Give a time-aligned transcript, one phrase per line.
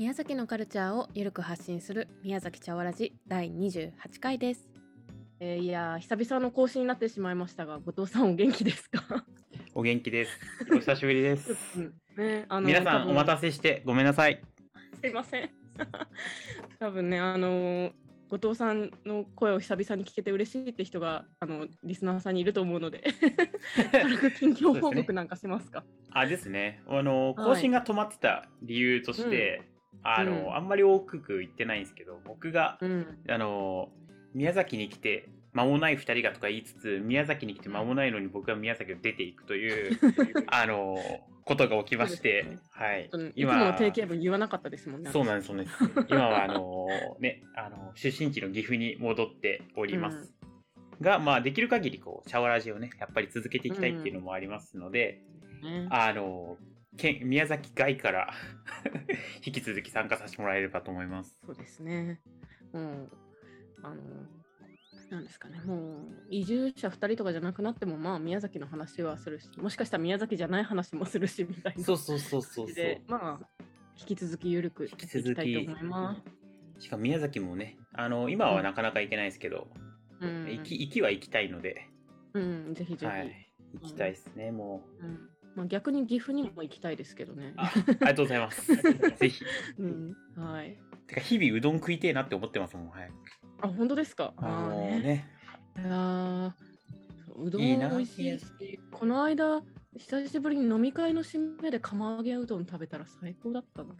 [0.00, 4.66] 宮崎のカルチャーをゆるく発信する宮崎茶わらじ第28回です。
[5.40, 9.26] えーいやー久々の更新になってしまいましたが、後藤さんお元気ですか？
[9.76, 10.30] お元気です。
[10.72, 11.54] お久しぶりです。
[11.76, 13.50] うんね、あの皆さんお待たせ。
[13.50, 14.40] せしてごめんなさい。
[15.02, 15.50] すいません。
[16.80, 17.92] 多分ねあのー
[18.30, 23.02] 後藤さんの声を久々に聞けて嬉しいって人があのリスナーさんにいると思うので、
[23.90, 25.84] 軽く近況報告なんかしますか？
[26.12, 26.80] あですね。
[26.86, 29.62] あのはい更新が止まってた理由として、
[30.02, 33.18] あの、うんあんまり多く言ってないんですけど、僕が、うん。
[33.28, 33.88] あの
[34.32, 39.98] 宮崎に来て間もない2人がとか言いつつ、宮崎に来て間もないのに僕が宮崎を出ていくという
[40.48, 40.96] あの
[41.44, 43.32] ことが起きまして、はいちょっとね。
[43.34, 45.10] いつもの定型文言わなかったですもんね。
[45.10, 45.76] そうなんです、そうなんです。
[46.08, 46.86] 今はあの
[47.18, 50.32] ね、あの出身地の岐阜に戻っております。
[51.00, 55.22] が、まあ、できる限りこう、シャワラジをね、やっぱり続けていきたいっていうのもありますので、
[55.62, 56.56] ねあの、
[56.96, 58.34] 県宮崎外から
[59.44, 61.36] 引き続き参加させてもらえればと思います。
[61.44, 62.20] そうですね。
[62.72, 63.10] もう、
[63.82, 64.02] あの、
[65.10, 73.64] なんですかね、もう、移住者2人とかじゃなくなっても、まあ、宮崎の話はするし、もしかしたら宮崎じゃない話もするし、みたいなそうそうそうそうで、まあ、
[73.98, 76.22] 引き続き緩くやっていきたいと思いま
[76.78, 76.84] す。
[76.84, 79.68] しかも宮崎もね、あの、今はなかなか行けないですけど、
[80.20, 81.88] うん、行き、行きは行きたいので、
[82.34, 83.06] うん、ぜひぜひ。
[83.06, 83.46] はい。
[83.74, 85.04] 行きたいですね、もう。
[85.04, 85.30] うん
[85.60, 87.52] まあ、逆に岐阜にも行きたいですけどね。
[87.58, 88.74] あありがとうございます。
[89.20, 89.44] ぜひ。
[89.78, 90.78] うん、はい。
[91.06, 93.10] てか、日々うどん食いてえなって思ってますもん、はい。
[93.60, 94.32] あ、本当ですか？
[94.38, 95.28] あのーね、
[95.76, 96.50] いやー
[97.26, 99.62] そううどん美味しいし、この間、
[99.98, 103.94] 久しぶりに飲み会の締めで釜揚げうどん食べたら最高だったな。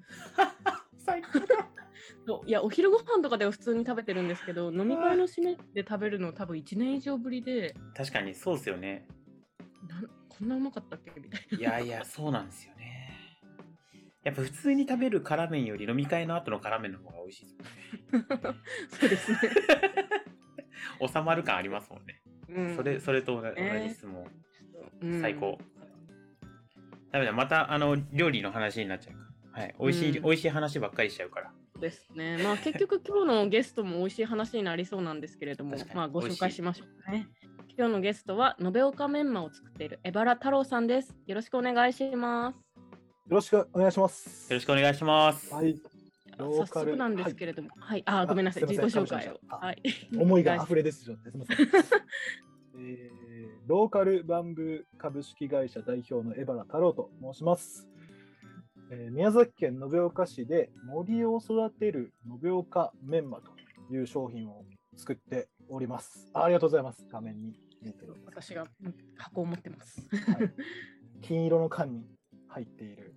[0.96, 1.28] 最高
[2.26, 9.06] そういや、お昼ご飯とかでは普通に食べてるんですけど、飲み会の締めで食べるの多分1年以上ぶりで、確かにそうですよね。
[10.40, 11.20] こんなうまかったっけ？
[11.20, 13.14] みたいいやいや、そうなんですよね。
[14.24, 17.56] やっぱ普通に食べる辛麺より飲み会の後の辛麺の方が美味しいです
[18.12, 18.38] もんね。
[18.42, 18.54] な。
[18.90, 19.38] そうですね。
[21.14, 22.22] 収まる感ありますもんね。
[22.48, 23.48] うん、それ、それと同
[23.88, 24.26] じ質問。
[25.02, 25.58] うん最高。
[27.12, 29.62] ダメだ、またあの料理の話になっちゃうから。
[29.62, 29.74] はい。
[29.80, 31.52] 美味しい、うん美味しい話ばっかりしちゃうから。
[31.80, 32.38] ですね。
[32.42, 37.26] まあ結局今日のゲストも美味しい話になりそうなんですけれどもまあご紹介しましょうかね。
[37.76, 41.14] 今日のゲストは延岡メンマを作っている江原太郎さんです。
[41.26, 42.54] よろしくお願いします。
[42.54, 44.52] よろしくお願いします。
[44.52, 45.54] よろしくお願いします。
[45.54, 45.80] はい。
[46.36, 49.40] ロ早ーカル速なんですけれども、はい、あー、ごめんなさい、自己紹介を。
[49.48, 49.82] あはい。
[50.18, 50.76] 思いが溢れ。
[50.76, 51.22] れですよね。
[51.30, 51.58] すみません。
[52.78, 53.20] えー
[53.66, 57.88] ローカルバンブー株式会社代表の江原太郎と申します。
[58.90, 63.52] えー宮崎県延岡市で森を育てる延岡メンマと
[63.94, 64.64] いう商品を
[64.96, 66.30] 作っております。
[66.34, 67.06] あありがとうございます。
[67.10, 70.06] 画面に見えてる私がうん箱を持ってます。
[70.26, 70.52] はい
[71.22, 72.06] 金色の缶に
[72.48, 73.14] 入っている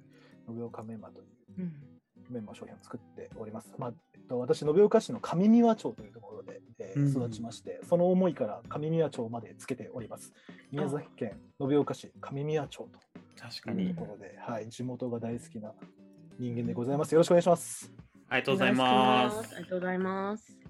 [0.50, 1.28] 延岡メンマという
[1.60, 1.74] うん
[2.30, 3.74] メンマ商品を作っております。
[3.78, 10.34] まあえっと、私、延岡市の上三輪町というところで、えーうん育ちまして、その思いから上三輪町までつけております。
[10.72, 14.02] 宮崎県延岡市上三輪町という確かにと。
[14.02, 15.74] ころで、はい、地元が大好きな
[16.40, 17.12] 人間でございます。
[17.14, 17.92] よろしくお願いします。
[18.30, 19.56] ありがとうございます。
[19.56, 20.63] ありがとうございます。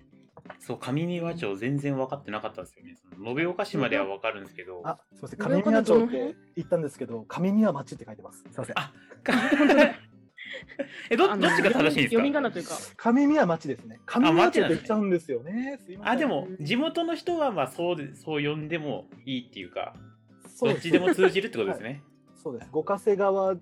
[0.59, 2.95] そう、上三輪町全然分かってなかったんですよね。
[3.15, 4.81] その延岡市までは分かるんですけど。
[4.85, 8.39] あ、すみません、上三輪町って言ったんですけど、上三輪町って書いてます。
[8.39, 8.75] すみません。
[8.77, 8.93] あ
[11.09, 13.99] え、どどっちが正しいんです読みか仮名というか、上三輪町ですね。
[14.05, 15.79] 上三輪町って言っちゃうんですよね。
[15.83, 16.13] すいません。
[16.13, 19.95] あ、でも、地元の人はまあそうで、そう呼んでもいいっていうか、
[20.55, 22.03] そうですどっちでも通じるってことですね。
[22.35, 22.69] そうです。
[22.71, 23.59] 五ヶ瀬川沿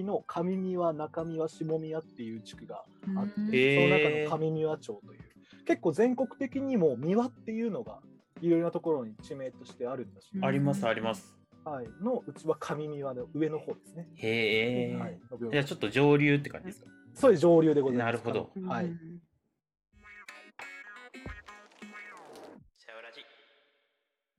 [0.00, 2.84] いの上三輪、中三輪、下三輪っていう地区が
[3.16, 5.20] あって、その中の上三輪町という、
[5.66, 8.00] 結構全国的にも三輪っていうのが
[8.40, 11.36] いろいろなところに地名としてあるんだし、うんあります、あります。
[11.64, 14.08] はい、のうちは上三輪の上の方ですね。
[14.16, 14.96] へえ。
[14.96, 15.18] はい、
[15.50, 16.90] じゃあちょっと上流って感じですか？
[17.14, 18.06] そういう上流でございます。
[18.06, 18.86] なるほどはい。
[18.86, 19.20] うん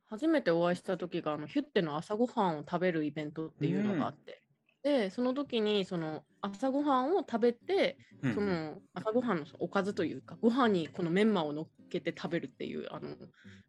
[0.08, 4.40] 初めてお会いした時があのヒュッテの朝ごはんを食べるイベントっていうのがあって、
[4.86, 13.10] でその時にその朝ごはんを食べて、うんその朝ごはんのおかずというかご飯にこのメンマを乗っけて食べるっていうあの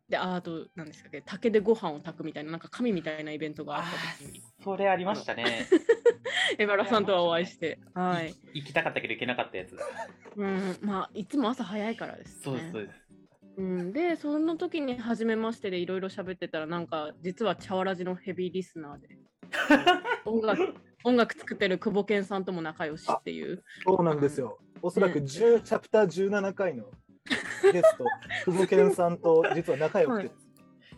[0.09, 5.67] でああと何ですかね竹でご飯を炊くみたいななんか神みたいなイベントがあった時にそれありましたね。
[6.59, 9.85] エバラさんとはお会いしてはい、行きたかったけど行けなかったやつだ。
[10.37, 13.07] うん、まあいつも朝早いからですねそうです、そうです。
[13.59, 19.19] うん、でその時に初めましてでいろいろ喋ってたらなんか実はチャワラジのヘビーリスナーで
[20.25, 20.75] 音楽
[21.07, 24.59] 音楽作ってる久保健さんとも仲良しっていうそうなんですよ。
[24.83, 26.87] おそらくね10、チャプター17回の
[27.73, 28.05] ゲスト、
[28.45, 30.53] 久保健さんと実は仲良くてですね、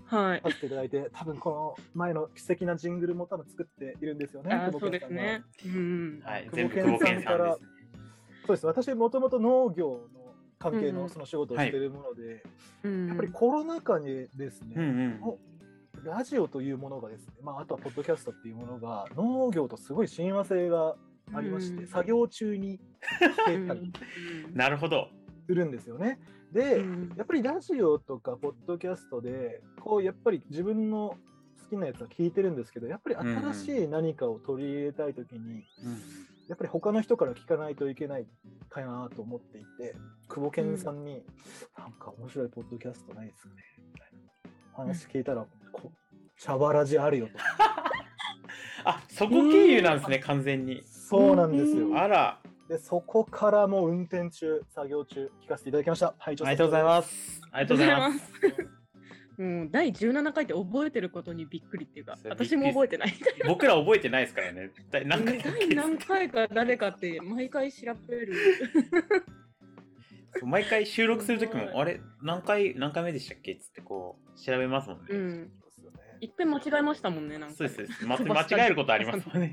[0.06, 4.54] はいさせていただいて、多分この前の素敵なジングルも多分作っているんですよね。
[4.54, 5.28] あーそう久保健さんがで
[5.58, 5.74] すね。
[5.74, 6.22] うん。
[6.24, 7.68] はい、久保健さん久保健さんですね。
[8.46, 12.42] そうです私もともと農業の関係うんうんのその仕事をしているもので、
[12.82, 15.38] うんやっぱりコロナ禍にですね、うんうんお
[16.08, 20.96] ラジオというものがですね、まあ、あとはポッドキャストっていうものが農業とすごい親和性が
[21.34, 21.86] ありまして、うん。
[21.86, 22.80] 作業中に
[23.20, 23.92] 聞けたり
[24.54, 25.08] なるほど。
[25.46, 26.18] するんですよね。
[26.52, 27.12] で、うん。
[27.16, 31.16] やっぱりラジオとかポッドキャストでこうやっぱり自分の
[31.62, 35.64] 好きなやつは聞いてるんですけどやっぱり新しい何かを取り入れたい時に、
[36.48, 38.26] やっぱり他の人から聞かないといけない
[38.70, 39.94] かなと思っていて
[40.28, 41.22] 久保健さんに、
[41.76, 43.56] なんか面白いポッドキャストないですかね
[43.92, 44.28] みたいな
[44.72, 45.92] 話聞いたら、こ
[46.36, 47.32] シャバラジあるよと。
[48.84, 50.82] あ、そこ経由なんですね、完全に。
[50.84, 51.98] そうなんですよ。
[51.98, 52.38] あら、
[52.68, 56.14] でそこからもう運転中作業中聞かせていただきました。
[56.18, 56.32] はい、。
[56.32, 57.42] ありがとうございますす。
[57.50, 58.32] ありがとうございます。
[59.42, 63.14] もう第17回って覚えてることにびっくりっていうか私も覚えてない
[63.46, 64.70] 僕ら覚えてないですからね。
[64.90, 68.34] 第何回だっ第何け回か誰かって毎回調べる
[70.46, 73.52] 毎回収録するときすごいも、あれ何回、何回目でしたっけ？
[73.52, 75.04] っつってこう、調べますもんね。
[75.10, 75.52] うん
[76.20, 78.04] いっぺん間違えましたもんねなんかそうですそうです。
[78.06, 79.52] ま間違えることありますもんね。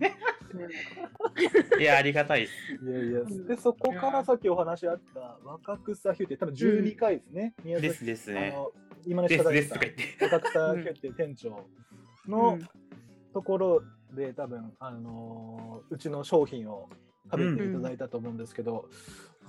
[0.51, 2.53] うん いや、ありがたいです。
[2.83, 7.53] いやいやんでそこからさっきお話あった若草ヒューって多分12回ですね。
[7.63, 8.71] 宮崎ですですねあの
[9.05, 10.25] 今のです下ですとか言って。
[10.25, 11.67] 若草ヒューっていう店長
[12.27, 12.57] の
[13.33, 13.83] ところ
[14.15, 16.89] で多分あのーうちの商品を
[17.31, 18.89] 食べていただいたと思うんですけど、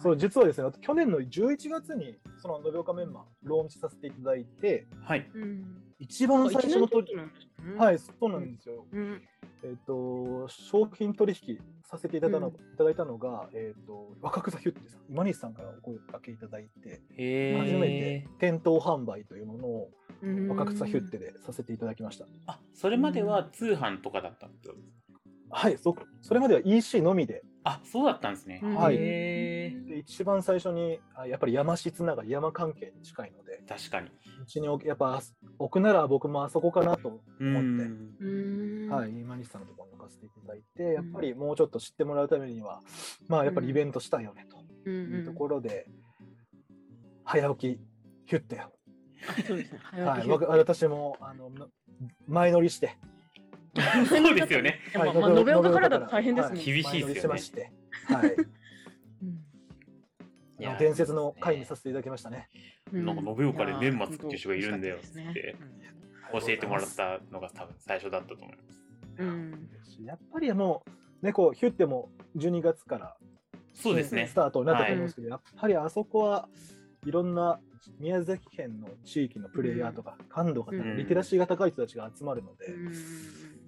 [0.02, 5.28] そう実はですね去年の11月にその延岡メンマローンチさせていただいてはい。
[5.34, 5.82] うん。
[5.98, 9.22] 一番最初の時時なんはいそうなんですよ、うん。
[9.62, 12.54] えっ、と商品取引させていただいたの,、うん。
[12.54, 18.28] いただいたのが、えっ、と若草ヒュッテさん今西さんからお声かけいただいてへ初めえて。
[18.38, 19.90] 店頭販売というものを
[20.22, 20.48] うん。
[20.48, 22.26] 若草ヒュッテでさせていただきました。
[22.46, 24.74] あ、それまでは通販とかだったんですか？
[25.48, 28.60] はいそそれまでは EC のみであ、そうだったんですね。
[28.62, 28.98] はい。
[28.98, 34.08] で一番最初にあやっぱり山質ながり山関係に近いので確かに。
[34.40, 35.20] うちにやっぱ
[35.58, 42.80] 置くなら僕もあそこかなとう思って、はい、今西さんのところに置かせていただいてやっぱりもうちょっと知ってもらうためには
[43.26, 45.88] まあやっぱりイベントしたいよねとうんいうところで、
[47.24, 47.80] 早起き
[48.26, 48.70] ヒュッテを、あ
[49.44, 49.80] そうですね。
[50.04, 51.66] はい、私もあのの
[52.28, 52.96] 前乗りして、
[54.08, 54.80] そうですよね。
[54.94, 55.88] まあまあ延岡から。
[55.88, 57.72] だと大変ですもんはい厳しいですよね。
[58.08, 58.36] はい、
[60.78, 62.48] 伝説の回にさせていただきましたね。
[62.92, 65.56] なんか延岡でメンマ作ってる人がいるんだよって
[66.32, 68.82] 教えてもらったのが多分最初だったと思います。
[69.18, 69.68] うん。
[70.04, 70.84] やっぱりも
[71.22, 73.16] う、ね、こうヒュッテも12月から
[73.74, 74.26] そうですね。
[74.26, 74.34] ス。
[74.34, 76.48] タートになったと思うんですけど、やっぱりあそこは
[77.04, 77.60] いろんな
[78.00, 80.96] 宮崎県の地域のプレイヤーとか、感度が高い、うん。
[80.96, 82.92] リテラシーが高い人たちが集まるので、うん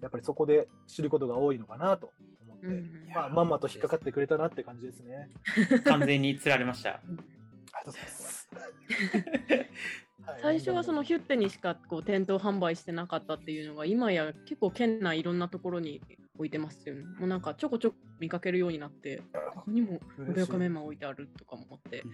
[0.03, 2.13] やっぱりそこで知ることが多いのかなと
[2.47, 5.31] 思って、うんまあ、まんまと引っかかってくれたなって感じですね。
[5.85, 6.91] 完全に釣られました。
[6.91, 8.49] ありがとうございます。
[10.27, 16.03] はい最初はそのヒュッテにしかこう店頭販売してなかったっていうのが今や結構県内いろんなところに
[16.35, 17.05] 置いてますよね。
[17.19, 19.23] もうなんかちょこちょこ見かけるようになって、
[19.55, 22.05] ここにも嬉しい延岡メンマ置いてあるとかも思って、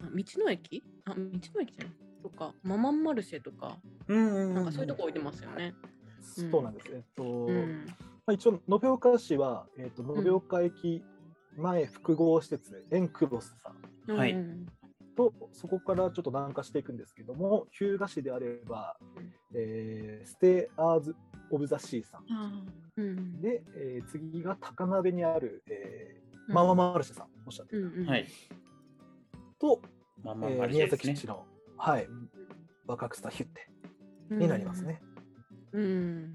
[0.00, 0.82] あ道の駅？
[1.04, 1.28] あ道の
[1.60, 1.94] 駅じゃない？
[2.22, 3.78] とかママンマルシェとか
[4.08, 5.74] うんなんかそういうとこ置いてますよね。
[6.20, 6.86] そうなんです。
[6.92, 7.94] えっと、うんま
[8.26, 11.02] あ、一応、延岡市は、えっと、延岡駅
[11.56, 13.72] 前複合施設、エンクロスさ
[14.12, 14.66] んはいうん
[15.16, 21.14] と、そこからちょっと南下していくんですけども、日向市であれば、うんえーステアーズ・
[21.50, 22.24] オブ・ザ・シーさん。
[22.96, 27.92] うんで、えー次が高鍋にある、えーうんマママルシェさん、おっしゃってる。
[27.96, 28.06] うん。
[29.58, 29.80] と、
[30.68, 31.26] 宮崎市。
[31.26, 31.46] の、
[31.76, 32.08] はい、
[32.86, 33.70] 若草ヒュッテ
[34.34, 34.82] になります。
[34.84, 35.00] ね。
[35.72, 36.34] うん。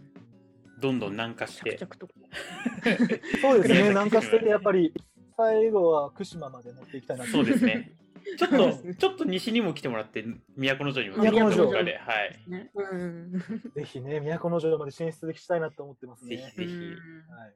[0.80, 1.76] どんどん南下して。
[1.78, 3.40] 着々と。
[3.42, 4.94] そうですね、 南下してて、やっぱり
[5.38, 7.96] 最後は福島まで持っていきたいなとそうですね。
[8.38, 10.26] ちょっと、ちょっと西にも来てもらって、
[10.58, 11.24] 都城にも。
[11.24, 12.50] 都城どっかで、はい。
[12.50, 12.72] ね。
[12.74, 13.40] うん。
[13.76, 16.38] ぜひね、都城まで進出できたいなと思ってますね。
[16.38, 16.72] ぜひぜひ。
[16.72, 17.54] はい、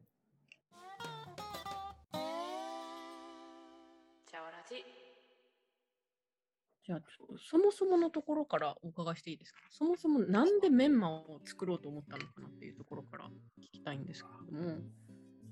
[6.89, 7.01] じゃあ
[7.37, 9.59] そもそものところからお伺いしていいですか？
[9.69, 13.29] そもそもなんでメンマを作ろうと思ったのかなっていうところから
[13.61, 14.81] 聞きたいんですけれども。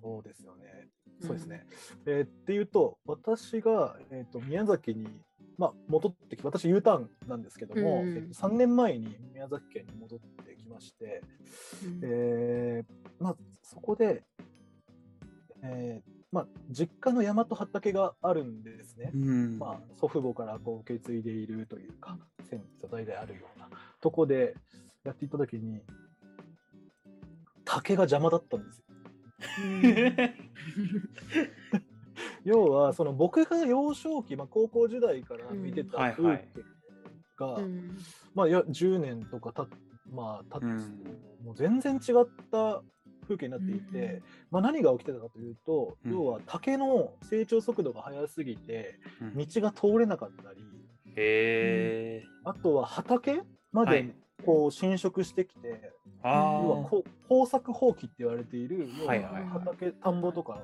[0.01, 0.88] そうですよね。
[1.22, 1.67] そうですね。
[2.08, 5.08] えーっていうと、私が、えー、と宮崎に、
[5.60, 11.22] まあ、戻ってき私 U ターンなんですけども、うんえーと3年前に宮崎県に戻ってきまして、
[11.84, 14.24] うんえーまあ、そこで、
[15.62, 19.12] えーまあ、実家の山と畑があるんですね。
[19.13, 19.60] うん。
[19.60, 22.17] まあ、祖父母からこう受け継いでいるというか、
[22.50, 23.69] 先祖代々あるような
[24.01, 24.55] とこで
[25.03, 25.81] やっていったときに、
[27.63, 28.86] 竹が邪魔だったんですよ。
[32.43, 36.48] 要はその僕が幼少期、まあ、高校時代から見てた風うんはい
[37.39, 37.60] は
[38.34, 39.67] まあいや10年とかたっ
[40.12, 42.81] まあ経つと、うんもう全然違った
[43.27, 46.12] 風景になっていて、うんまあ、何が起きてたかというと、うん。
[46.12, 49.38] 要は竹の成長速度が速すぎてうん。
[49.38, 50.63] 道が通れなかったり。
[52.43, 53.41] あとは畑
[53.72, 54.13] まではい。
[54.46, 55.91] こう侵食してきて、
[56.22, 59.43] あ要はこう耕作放棄って言われている要はいはい。
[59.43, 60.63] は畑田んぼとか、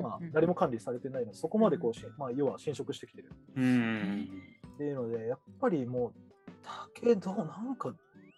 [0.00, 3.28] まあうん、誰も管理されてないのでそこまでこうし、まあ、要は侵食してきてる。
[3.30, 3.36] あ。
[3.60, 4.28] うん。
[4.74, 6.12] っていうのでやっぱりもう
[6.96, 7.94] 竹どうなんか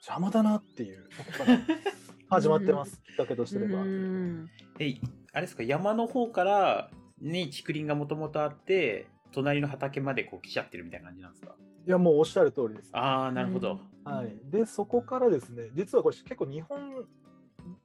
[0.07, 1.09] 邪魔だなっていう
[2.29, 3.83] 始まってます、きっかけとすれば。
[3.83, 4.95] うんえ、
[5.33, 6.91] あれですか、山の方から
[7.21, 11.55] に竹林がもともとあって、隣の畑までこう来ちゃってるみたいな感じなんですか？
[11.87, 12.91] いやもうおっしゃる通りです。
[12.93, 13.79] ああ、なるほど。
[14.05, 17.07] はい、でそこからですね実はこれ結構日本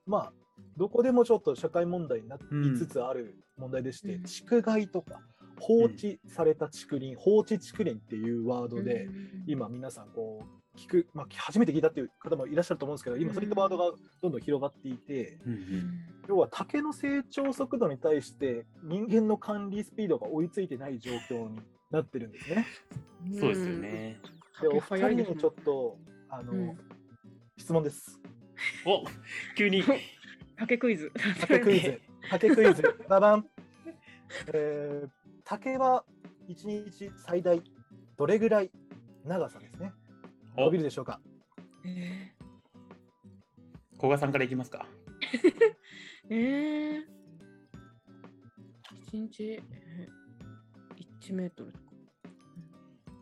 [0.05, 0.33] まあ
[0.77, 4.23] どこでもちょっと社会問題になりつつある問題でして、うん。
[4.23, 5.21] 竹害とか
[5.59, 9.43] 放置された竹林、放置竹林っていうワードで、うん。
[9.47, 21.59] 今皆さんこう聞く、まあ、初めて聞いたっていう方もいらっしゃると思うんですけど今そういったワードがどんどん広がっていて、うんうん要は竹の成長速度に対して人間の管理スピードが追いついてない状況に
[21.89, 22.67] なってるんですね。
[23.39, 23.77] そうですよ。
[23.77, 24.21] ね。
[24.61, 25.97] でお竹二人にちょっと
[26.29, 26.77] あの、うん
[27.59, 28.19] 質問です。
[28.85, 29.03] お
[29.57, 29.83] 急に。
[30.57, 31.11] 竹クイズ。
[31.41, 32.01] 竹クイズ。
[32.29, 32.83] 竹クイズ。
[33.09, 33.45] ババン。
[34.53, 35.09] えー、
[35.43, 36.05] 竹は
[36.47, 37.61] 一日最大
[38.17, 38.71] どれぐらい
[39.25, 39.91] 長さですね。
[40.59, 41.21] お伸びるでしょうか？
[41.85, 42.33] え
[43.97, 44.85] 古賀さんからいきますか。
[46.29, 47.03] ー、 えー、
[49.07, 51.85] 一日、えー、1メートルとか。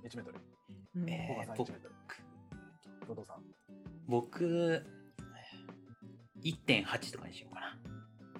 [0.03, 0.39] 1メートル。
[0.95, 1.95] うんえ小川さん僕1メートル。
[3.07, 3.43] 後藤さん。
[4.07, 4.85] 僕、
[6.41, 7.79] 1.8とかにしようかな。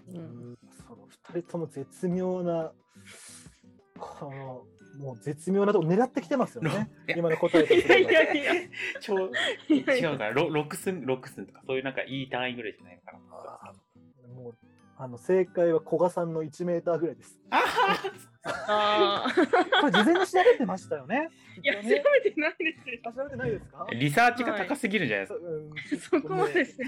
[0.07, 2.73] うんその2人とも絶妙な、
[3.99, 4.65] この、
[4.97, 6.89] もう絶妙なとこ狙ってきてますよね。
[7.15, 8.11] 今の答えとすいやいれば。
[8.11, 8.53] やいや、
[8.99, 9.29] ちょ
[9.69, 13.73] いやいや違うから、ロ6寸、 6寸とか、そういうなんかいい単位ぐらいじゃないのかな。
[14.33, 14.55] もう
[14.99, 17.39] あの正解は古賀さんの1メーターぐらいです。
[17.51, 17.63] あ
[18.67, 19.31] ああ。
[19.81, 21.29] これ事前に調べてましたよね。
[21.61, 22.99] いや、調べてないですよ。
[23.05, 23.87] あ調べてないですか？
[23.93, 25.33] リサーチが高すぎるんじゃないで
[25.97, 26.17] すか？
[26.17, 26.83] うんそこまでして。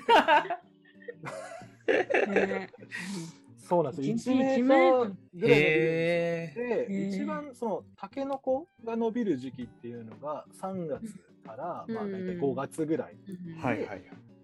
[2.28, 2.70] ね
[3.70, 4.16] そうなんですよ。
[4.16, 11.14] 1一日メーぐらいで一番そのタケノコが伸びる時期っていうのが3月
[11.46, 13.16] から、うんまあ大体5月ぐらい、
[13.54, 14.04] うんはいはい。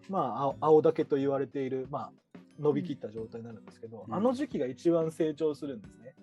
[0.10, 4.14] まあ青青竹と言われているまあ伸びきった状態になるんですけど、うん。
[4.14, 6.14] あの時期が一番成長するんですね。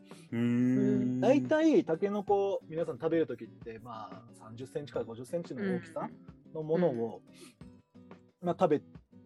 [1.21, 6.09] 大体タケノコ皆さん食べる時ってまあ30センチから50センチの大きさ
[6.55, 7.21] のものを、
[8.41, 8.83] まあ、食べ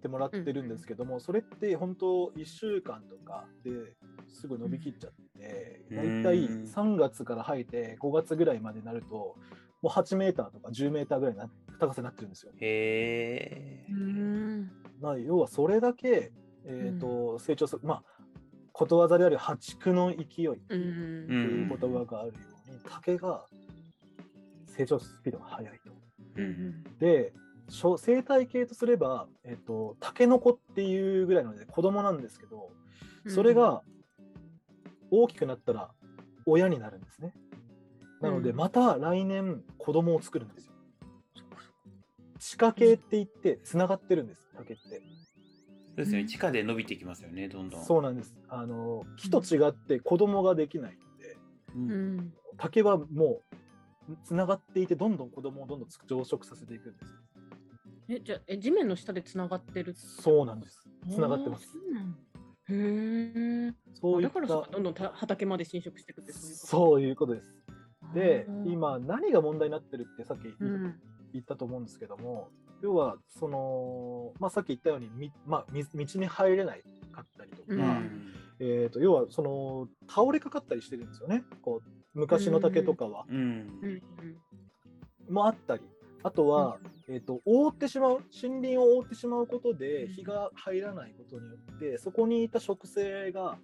[0.07, 3.71] てもらってるんですけども、それって本当1週間とかで
[4.29, 6.23] すぐ伸びきっちゃって、うん。
[6.23, 9.37] 大体3月から生えて5月ぐらいまでになるとも
[9.85, 12.53] う8メーターとか10メーターぐらいな高さになってるんですよ。
[12.61, 13.85] へ
[15.01, 16.33] まあ、要はそれだけ、
[16.65, 18.03] えーと成長するまあ
[18.73, 22.35] ことわざである破竹の勢いってうんいう言葉があるよ
[22.69, 23.47] うに、竹が
[24.67, 25.93] 成長スピードが速いと。
[26.37, 26.85] うん。
[26.99, 27.33] で
[27.69, 32.71] 生態系とすれば、えっと、タケノコっていうぐらいなので子供なんですけど
[33.29, 33.83] それが
[35.11, 35.91] 大きくなったら
[36.47, 37.35] 親になるんですね。
[38.21, 40.73] なのでうんまた来年子供を作るんですよ。
[42.39, 44.83] 地下系って言ってつながってるんです竹って。
[44.83, 44.89] そ
[45.95, 46.29] うですよね。
[46.29, 47.85] 地下で伸びていきますよね、どんどん。
[47.85, 48.37] そうなんです。
[48.49, 51.37] あの木と違って子供ができないので
[51.75, 51.79] う。
[51.79, 53.43] うんん竹はも
[54.09, 57.26] うつながっていてどんどん子供をどんどん増殖させていくんです。
[58.09, 60.89] えじゃあえ地面の下でつながってるそうなんです。
[61.11, 61.69] つながってます。
[62.69, 67.55] へえそういっただからどんどんた畑まで侵食していくってそういうことです。
[68.15, 70.43] で今何が問題になってるってさっき
[71.33, 72.49] 言ったと思うんですけども、
[72.83, 76.83] 要はその、まあ、さっき言ったようにみ、まあ、み道に入れない
[77.13, 78.33] かったりとか、うん。
[78.59, 81.45] えー、と要はその倒れかかったりしてるんですよね。
[81.63, 83.37] こう昔の竹とかは、うん。
[85.29, 85.35] うん。
[85.35, 85.83] もあったり
[86.27, 86.79] あとは、
[87.09, 90.13] えー、と覆ってしまう森林を覆ってしまうことでうん。
[90.13, 93.57] 日が入らないことによってそこにいた植生が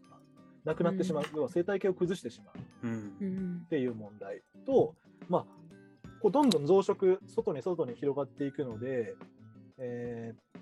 [0.65, 1.37] なくなってしまう、うん。
[1.37, 2.87] 要は生態系を崩してしまう。
[2.87, 3.17] うん。
[3.21, 3.25] う。
[3.25, 4.95] んっていう問題と、
[5.29, 5.45] まあ、
[6.21, 9.17] こうどんどん増殖外に外に広がっていくので、
[9.79, 10.61] えー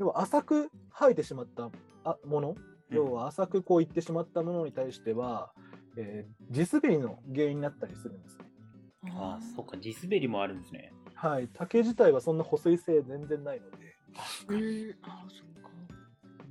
[0.00, 1.70] 要は浅く生えてしまった
[2.02, 2.56] あもの？
[2.90, 5.52] 要は浅くこういってしまったものに対しては、
[5.96, 8.44] えー地滑りの原因になったりするんですね。
[9.16, 10.92] ああ、そうか、地滑りもあるんですね。
[11.14, 13.76] はい、竹自体はそんな保水性全然ないので。
[14.48, 14.94] うん。
[15.02, 15.70] あーそっか。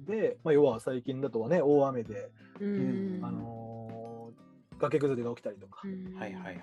[0.07, 3.83] で、まあ、要は最近だとはね大雨で、うんあのー
[4.79, 5.87] 崖崩れが起きたりとか、
[6.19, 6.57] はいはいはい。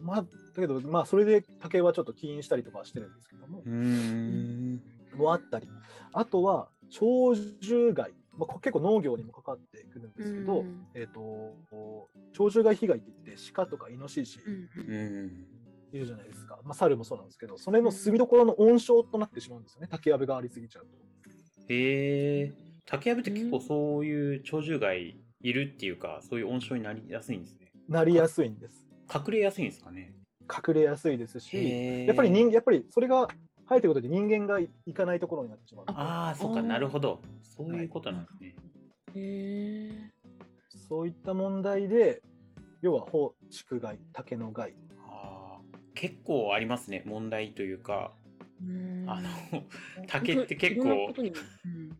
[0.00, 4.80] まあ、だけど、まあ、それで竹はちょっと起因したりとかはしてるんですけども、うーん。
[5.14, 5.68] もあったり、
[6.12, 11.56] あとは鳥獣害、まあ、こ結構農業にもかかってくるんですけど、うんえっ、と、
[12.34, 14.38] 鳥獣害被害って言って、鹿とかイノシシ。
[15.96, 20.90] いるじゃないですか、まあ、猿もそうなんですけど、それの住みどころの温床となってしまうんですよね、竹やぶがありすぎちゃうと。
[21.68, 22.52] へえ。
[22.86, 27.72] 竹やぶって結構そういう鳥獣害いるっていうか、そういう温床になりやすいんですね。
[27.88, 28.86] なりやすいんです。
[29.12, 30.14] 隠れやすいんですかね。
[30.48, 33.28] 隠れやすいですし、やっぱり人やっぱりそれが
[33.68, 35.84] 生えてることで人間が行かないところになってしまう。
[35.88, 37.20] ああ、そっか、なるほど。
[37.42, 38.54] そういうことなんですね。
[39.14, 40.12] へえ。
[40.88, 42.22] そういった問題で、
[42.82, 44.74] 要は放畜害、竹の害。
[45.96, 48.12] 結構ありますね、問題というか、
[48.62, 49.04] うん。
[49.08, 49.28] あの、
[50.06, 50.84] 竹って結構。
[50.84, 51.96] うん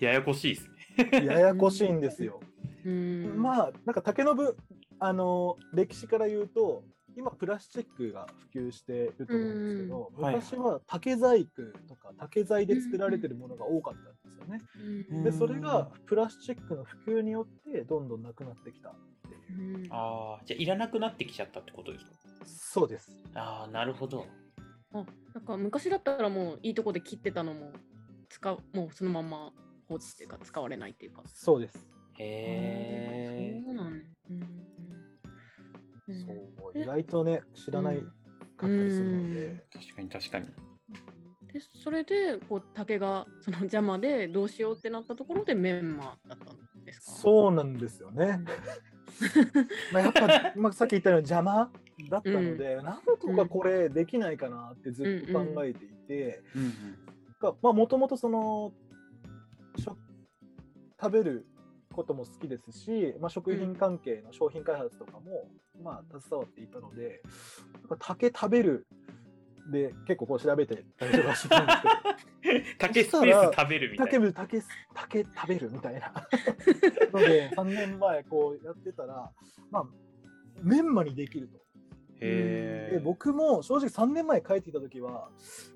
[0.00, 1.26] ややこしいですね。
[1.26, 2.40] ややこしいんですよ。
[2.86, 3.36] うん。
[3.42, 4.56] まあ、なんか竹の部、
[4.98, 6.84] あの、歴史から言うと、
[7.16, 11.48] 今プラスチックが普及していると思うんですけど、昔は竹細工
[11.86, 14.62] とか竹材で作られてるものが多かったんですよね。
[15.10, 18.94] うんで、それがプラスチックの普及によってどんどんなくなってきたっ
[19.28, 19.84] ていう。
[19.84, 19.86] うん。
[19.90, 22.12] ああ、じゃあいらなくなってきちゃったってことですか？
[22.44, 23.10] そうです。
[23.34, 24.26] ああ、なるほど。
[24.92, 25.04] あ
[25.34, 27.72] なんか昔だったらもういいとこで切ってたのも
[28.28, 29.52] 使うもうそのまま
[29.88, 31.22] 放置っていうか使われないっていうか。
[31.26, 31.76] そうです。
[32.18, 33.62] へえ。
[33.64, 34.04] そうなんね。
[34.30, 34.46] うんうん
[36.12, 40.46] そう意外とね、知らないかったりするので、確かに確かに。
[41.52, 47.12] でそれでこう竹がその邪魔でどうしようってなったところでメンマだったんですか？
[47.12, 48.40] そうなんですよね。
[49.92, 51.70] まあやっぱ、まあ、さっき言ったように邪魔
[52.08, 56.42] だったので、なんとかこれできないかなってずっと考えていて、
[57.62, 58.72] もともとその
[59.78, 59.96] 食
[61.00, 61.46] 食べる
[61.92, 65.48] ことも好きですし、まあ、食品関係の商品開発とかも、
[65.82, 67.22] まあ、携わっていたので
[67.98, 68.86] 竹食べる
[69.72, 71.82] で結構こう調べてたりとかしてたんです
[72.42, 74.32] けど 竹スペース食べるみたいな。
[74.32, 74.62] 竹
[74.94, 76.12] 竹食べるみたいな
[77.12, 79.30] ので3年前こうやってたら
[79.70, 79.86] まあ
[80.62, 81.58] メンマにできると。
[82.20, 85.28] で僕も正直3年前帰ってきた時は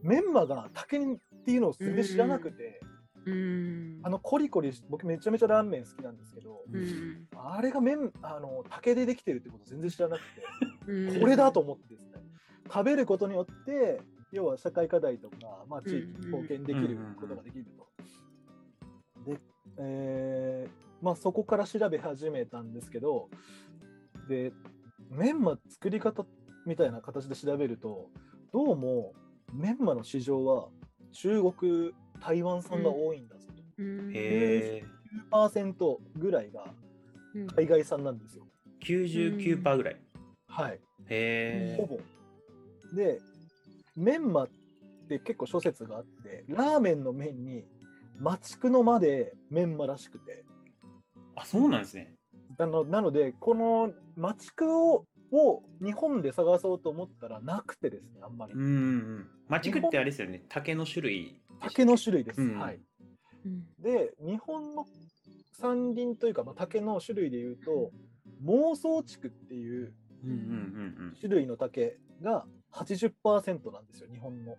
[0.02, 1.00] メンマが竹っ
[1.44, 2.80] ていうのを全然知らなくて、
[3.26, 4.00] うん。
[4.02, 7.26] あのコリコリし僕めちゃめちゃラーメン好きなんですけど、うん。
[7.37, 10.20] あれが麺あの竹でできてるってこと全然知らなく
[10.87, 11.12] うん。
[11.12, 12.12] てこれだと思ってですね。
[12.70, 14.00] 食べることによって
[14.33, 15.37] 要は社会課題とか、
[15.68, 19.30] まあ、地域に貢献できることができると。
[19.30, 19.38] で、
[19.78, 23.28] えーまあ、そこから調べ始めたんですけど
[24.28, 24.52] で
[25.10, 26.24] メンマ作り方
[26.66, 28.08] みたいな形で調べると
[28.52, 29.12] どうも
[29.52, 30.68] メンマの市場は
[31.12, 33.62] 中国台湾産が多いんだぞと。
[33.78, 34.84] うんへえ。
[35.32, 36.64] 9%ぐらいが
[37.34, 38.46] うん海外産なんですよ。
[38.82, 39.96] 99%ぐらい。
[40.48, 40.72] はい。
[40.72, 41.76] へえ。
[41.76, 41.98] ほぼ。
[42.94, 43.20] で、
[43.96, 44.48] メンマっ
[45.08, 47.64] て結構諸説があって、ラーメンの麺に、
[48.18, 50.44] マチクの間でメンマらしくて、
[51.34, 52.14] あ、そうなんですね。
[52.58, 58.60] あのなので、このマチクをを日本で探そうと思ったらなくてですね、あんまりうん。
[58.60, 59.26] うん。
[59.48, 60.44] マチクってあれですよね。
[60.48, 61.40] 竹の種類。
[61.60, 62.40] 竹の種類です。
[62.40, 62.80] うんはい。
[63.44, 64.86] うんで、日本の
[65.58, 67.90] 山林というか、まあ、竹の種類でいうと、
[68.44, 69.92] 妄想竹っていう
[70.24, 70.36] うんうんう
[71.10, 74.56] ん種類の竹が80%なんですよ、日本の。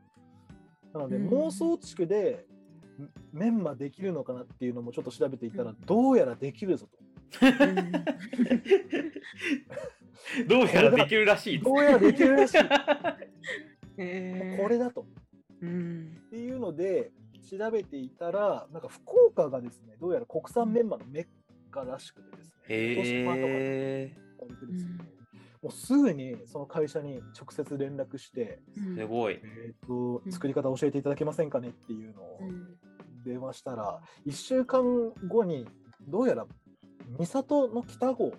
[0.94, 2.46] なので、うん妄想地区で
[3.34, 7.05] メンマできるのかなっていうのもちょっと調べていたら、どうやらできるぞと。
[7.42, 7.48] う
[10.46, 10.48] ん。
[10.48, 11.66] どうやらできるらしいです。
[11.66, 12.58] どうやらできるらしい。
[13.98, 15.02] へ ーこれだと。
[15.02, 15.06] っ
[15.62, 17.12] うんていうので、
[17.50, 21.28] 調べていたら、なんか福岡がですね、どうやら国産メンマのメッ
[21.72, 23.04] カらしくてですね、へえ。
[23.04, 24.98] 言われてですね
[25.62, 29.40] もうすぐにその会社に直接連絡して、うんすごい。
[29.44, 32.78] えーとうん作り方教えていただけませんかねっていうのをうん
[33.24, 35.68] 電話したら、1週間後に
[36.08, 36.46] どうやら
[37.26, 38.34] 三郷の北郷、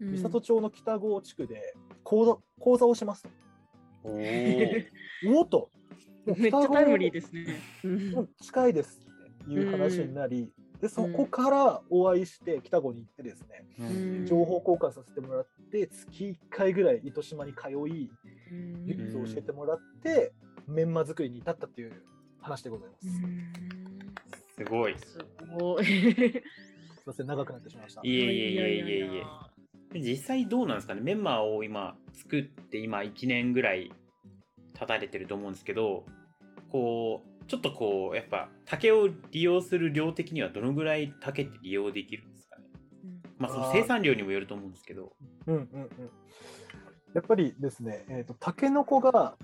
[0.00, 3.28] うん三郷町の北郷地区で講座講座をしますと。
[4.04, 4.18] お
[5.40, 5.44] お。
[5.44, 5.70] と、
[6.26, 7.56] も うめっちゃタイムリーでですね。
[8.40, 9.00] 近いです
[9.44, 18.10] っていう話になり、でそこからお会いして北郷に行ってですね、うん情報交換させてもらって、月1回ぐらい糸島に通い、
[18.50, 20.32] うん技術を教えてもらって、
[20.66, 21.92] メンマ作りに至ったっていう
[22.40, 23.08] 話でございます。
[23.08, 24.96] すすごい。
[24.98, 25.18] す
[25.58, 25.84] ごい。
[27.06, 28.00] みません、長くなってしまいました。
[28.02, 30.00] いえいえいえいえいえ。
[30.00, 31.00] 実際どうなんですかね？
[31.00, 33.92] メンマを今作って今1年ぐらい
[34.74, 36.04] 経たれてると思うんですけど
[36.70, 42.64] こうちょっとこうやっぱ竹を利用する量的にはどのぐらい竹って利用できるんですかね？
[43.38, 45.12] まあ、その生産量にもよると思うんですけど。
[45.46, 45.88] うんうんうん。
[47.14, 49.38] やっぱりですね、えーと、タケノコが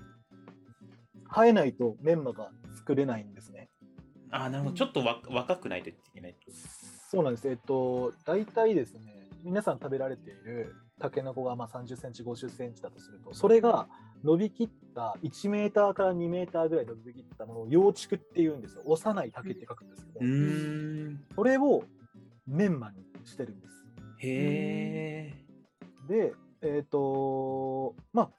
[1.33, 3.69] 生えないとメンマが作れないんですね。
[4.29, 6.35] あなるほど、ちょっとわ若くないといけない
[7.13, 7.47] そうなんです。
[7.47, 13.87] えっ、ー、と、大体ですね、皆さん食べられているタケノコがまあ30センチ、50センチだとすると、それが
[14.23, 18.81] 伸びきった1メーターから2メーターぐらい伸びきったものを幼竹っていうんですよ。
[18.85, 20.19] 幼い竹って書くんですけど、
[21.35, 21.83] それを
[22.47, 23.73] メンマにしてるんです。
[24.17, 25.35] へ
[26.09, 26.09] え。
[26.09, 28.29] で、えっ、ー、とまあ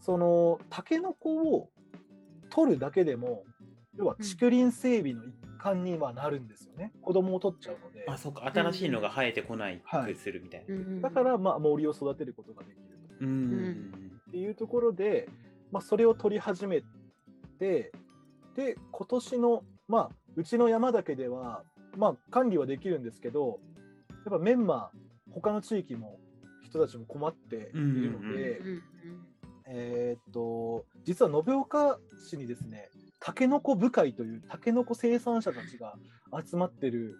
[0.00, 1.68] そのタケノコを
[2.48, 3.44] 取るだけでも
[3.94, 8.04] 要は竹林整備の一環にはなるんですよね、うん、子供を取っちゃうので。
[8.08, 8.50] あそうか。
[8.52, 12.82] 新しいのが生えてこないくするみたいな、はい、だからまあ森を育てることができる
[13.20, 13.92] と、うん、
[14.28, 15.28] っていうところで、
[15.70, 16.82] まあ、それを取り始め
[17.60, 17.92] て
[18.56, 21.62] で今年のまあうちの山だけでは
[21.96, 23.60] まあ管理はできるんですけど
[24.10, 24.90] やっぱメンマ
[25.30, 26.18] 他の地域も
[26.64, 28.60] 人たちも困っているので、
[29.66, 31.98] えっと実は延岡
[32.28, 32.88] 市にですね
[33.24, 35.94] たけのこ部会というたけのこ生産者たちが
[36.44, 37.16] 集まってる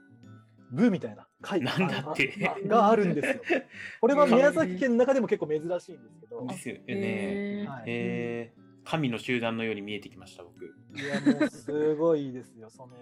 [0.73, 2.35] 部みたいな会なんだって
[2.67, 3.63] があるんですよ。
[4.01, 6.47] これは宮崎県の中でも結構珍しいんですけど。
[6.47, 7.67] ですよね。
[7.69, 10.65] はい、えー、神の集団のように見えてきました僕。
[10.65, 10.69] い
[11.07, 12.69] やもうすごいですよ。
[12.71, 12.97] その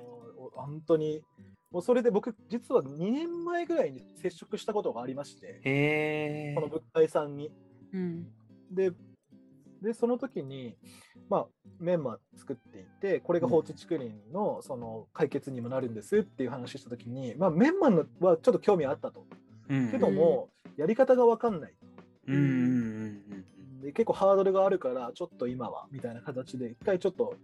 [0.52, 1.22] 本当に
[1.70, 7.50] もうそれで僕、実は2年前ぐらいに接触したことがありまして、この物体さんに。
[7.92, 8.26] うん、
[8.70, 8.92] で
[9.82, 10.76] で、その時に、
[11.30, 11.46] まあ、
[11.78, 19.24] メンマ作っていて、これが放置竹林のその解決にもなるんですっていう話をした時に、まあ、メンマはちょっと興味あったと。
[19.68, 21.74] うん、けども、やり方が分かんない。
[22.26, 23.22] うん、
[23.80, 27.34] で結構ハードルがあるからちょっと今はみたいな形で一回ちょっと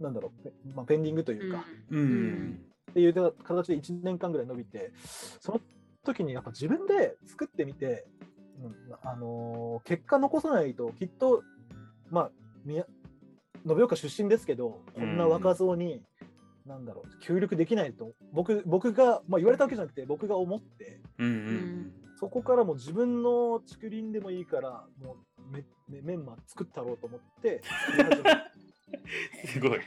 [0.00, 4.92] なんだろう、まあ、ペンディングというか、うん、っていう形で1年間ぐらい伸びて
[5.40, 5.60] その
[6.04, 8.06] 時にやっぱ自分で作ってみて、
[8.62, 11.42] うんあのー、結果残さないときっと
[12.10, 12.30] まあ
[12.74, 12.84] 延
[13.82, 16.02] 岡出身ですけどこんな若造に、
[16.64, 25.64] うん、なんだろう協力できないと僕僕が、まあ、言われたわけじゃなくて僕が思って、うんうん、そこからも自分の竹林でもいいからもうメ
[26.02, 27.62] メンマ作ったろうと思って
[29.46, 29.80] すごい。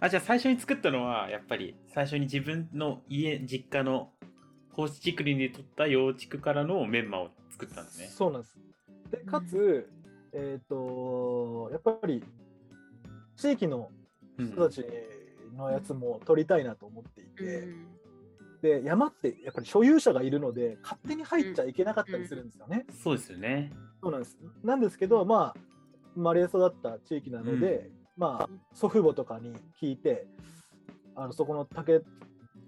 [0.00, 4.10] あ、じゃあ最初に作ったのは、やっぱり最初に自分の家、実家の
[4.70, 8.06] 放置竹林で取った幼竹からのメンマを作ったんですね。
[8.06, 8.58] そうなんです。
[9.10, 9.90] で、かつ、
[10.32, 12.22] えっ、ー、と、やっぱり
[13.36, 13.90] 地域の
[14.38, 14.84] 人たち
[15.56, 17.86] のやつも取りたいなと思っていて、うん、
[18.62, 22.84] で、山ってやっぱり所有者がいるので、勝手に入っちゃいけなかったりするんですよね。
[22.88, 23.72] うん、そうですよね。
[24.02, 24.38] そうなんです。
[24.62, 25.60] なんですけど、まあ、
[26.14, 30.26] 生まれ育った地域なので、まあ、祖父母とかに聞いて、
[31.16, 32.00] あのそこの竹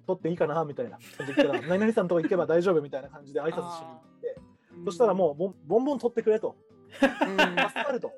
[0.06, 4.36] 取っていいかなみたいな感じでら、 何々さんのとこ行けば大丈夫みたいな感じで挨拶しに行って、
[4.84, 5.34] そしたらもう
[5.66, 6.56] ボンボン取ってくれと。
[7.00, 8.12] 助かると。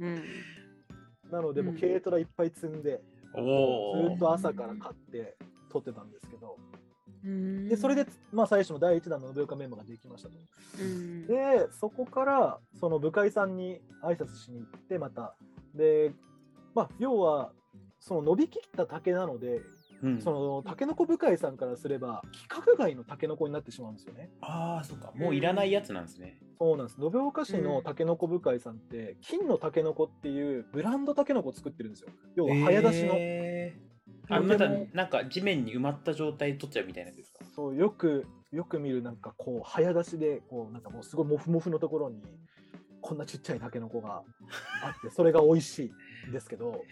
[0.00, 0.22] うん、
[1.30, 3.00] なので、もう軽トラいっぱい積んで、
[3.34, 5.36] ずっと朝から買って
[5.70, 6.56] 取ってたんですけど、
[7.24, 10.34] でそれで、まあ、最初の第1弾の延岡メンバーができましたと。
[11.28, 15.36] でそこからその部会さんに挨拶しに行ってまた。
[15.74, 16.12] で
[16.74, 17.52] まあ、要は
[18.00, 19.60] その伸びきった竹なので、
[20.02, 24.30] うん、そのタケノコ部会さんからすれば規格外のタケノコになってしまうんですよね。
[24.40, 25.12] ああ、そうか。
[25.14, 26.38] もういらないやつなんですね。
[26.58, 26.98] そうなんです。
[27.00, 32.08] 延岡市のタケノコ部会さんって、金のタケノコっていうブランドタケノコを作ってるんですよ。
[32.34, 33.14] 要は早出しの。
[33.16, 37.44] えー、あまたなんか地面に埋まった状態取っちゃうみたいなですか？
[37.54, 42.22] そうよくよく見るなんかこう早出しでこうなんかもうすごいモフモフのところに
[43.00, 44.22] こんなちっちゃいタケノコが
[44.84, 45.90] あってそれが美味しいん
[46.30, 46.84] ですけど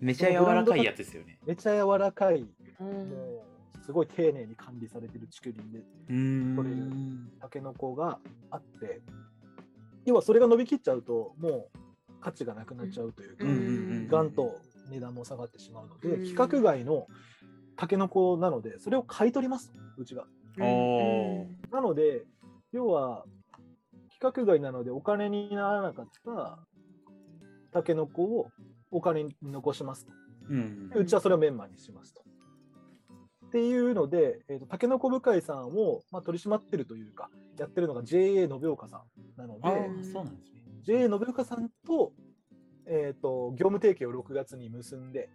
[0.00, 1.38] めちゃ柔らかいやつですよね。
[1.46, 6.90] めちゃ柔らかい、もうすごい丁寧に管理されてる竹林で取れる
[7.40, 8.18] タケノコが
[8.50, 9.00] あって
[10.04, 11.78] 要はそれが伸びきっちゃうともう
[12.20, 14.58] 価値がなくなっちゃうというかがんと
[14.90, 17.06] 値段も下がってしまうので規格外の
[17.76, 20.24] タケノコなのでそれを買い取りますうちが。
[21.70, 22.24] なので
[22.72, 23.24] 要は
[24.08, 26.58] 規格外なのでお金にならなかった
[27.72, 28.50] タケノコを
[28.90, 30.12] お金に残しますと。
[30.48, 32.22] うん、うちはそれをメンマにしますと。
[33.46, 39.60] っていうので、えーと、タケノコ部会さんを、まあ、取り締まってるというか、やってるのが JA 延岡さんなので、
[40.04, 42.12] そうなんですね、JA 延岡さんと,、
[42.86, 45.28] えーと、業務提携を6月に結んで、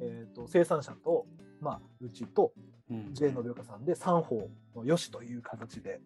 [0.00, 1.26] えーと、生産者と、
[1.60, 2.52] まあ、うちと
[3.12, 6.00] JA 延岡さんで3方のよしという形で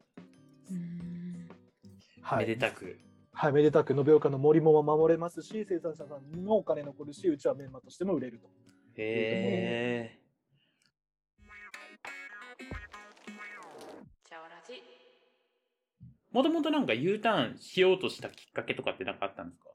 [2.23, 2.99] はい、めでたく。
[3.43, 8.49] はい、めでたく延岡の森も守れますし生産者さんのもお金残るしうちはメンマとしても売れると。
[8.99, 10.21] へえ。
[16.31, 19.71] もともとなんか U ターンしようとしたきっかけとかってなかったんですか？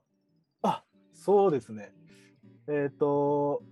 [0.62, 0.84] あ
[1.16, 1.92] そうですね。
[2.68, 3.64] えっ、ー、と、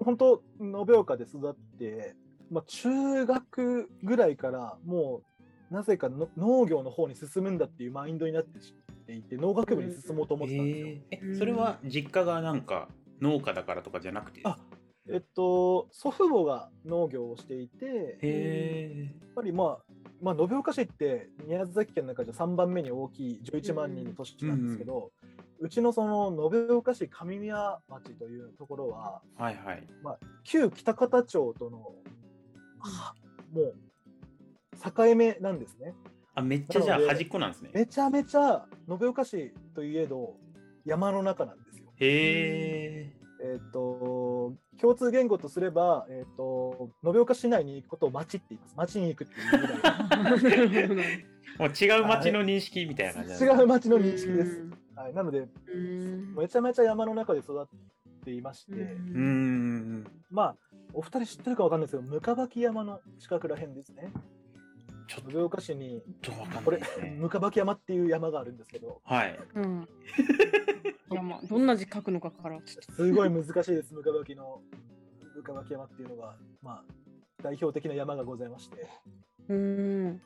[0.00, 2.16] 本当、延岡で育って、
[2.50, 5.33] まあ、中学ぐらいからもう
[5.74, 10.86] なぜかの農業の方に進むんだっていうマインドになっていて、農学部に進もうと思ってたんですよ。
[11.10, 11.32] えー。
[11.32, 12.88] えそれは実家がなんか
[13.20, 14.56] 農家だからとかじゃなくてあ
[15.10, 19.78] えっと、祖父母が農業をしていて、やっぱりまあ、
[20.22, 25.10] まあ、延岡市って宮崎県の中じゃ3番目に大きい11万人の都市なんですけど、
[25.60, 29.86] うちのその延岡市上宮町というところは、はいはい。
[30.02, 31.78] まあ、旧北方町との、
[32.78, 33.14] は
[33.52, 33.74] もう
[34.90, 35.94] 境目なんですね。
[36.34, 40.34] あめっちゃじゃあなので端っこなんですねめちゃめちゃ延岡市といえど
[40.84, 41.86] 山の中なんですよ。
[41.96, 48.74] へええっ、と共通言語とすれば、えっ、と延岡市内に行くことを町って言います。
[48.76, 51.24] 町に行くっていうぐらい。
[51.58, 54.64] もう違う町の認識みたいな感じなんですね違う町の認識です。
[54.96, 57.66] はい、なので、うんめちゃめちゃ山の中で育っ
[58.24, 60.56] ていまして、うーんまあ、
[60.92, 64.12] お二人知ってるかわかんないですけど、向脇山の近くらへんですね。
[65.06, 67.16] ちょっ延岡市に、とわかんこれないです、ね。
[67.20, 69.38] 向脇山っていう山があるんですけど、はい。
[69.54, 69.88] うん。
[71.10, 74.60] いやまあどんな字書くのかからすごい難しいです、向脇の、
[75.44, 76.84] 向脇山っていうのが、まあ、
[77.42, 78.88] 代表的な山がございまして、
[79.48, 80.20] うん。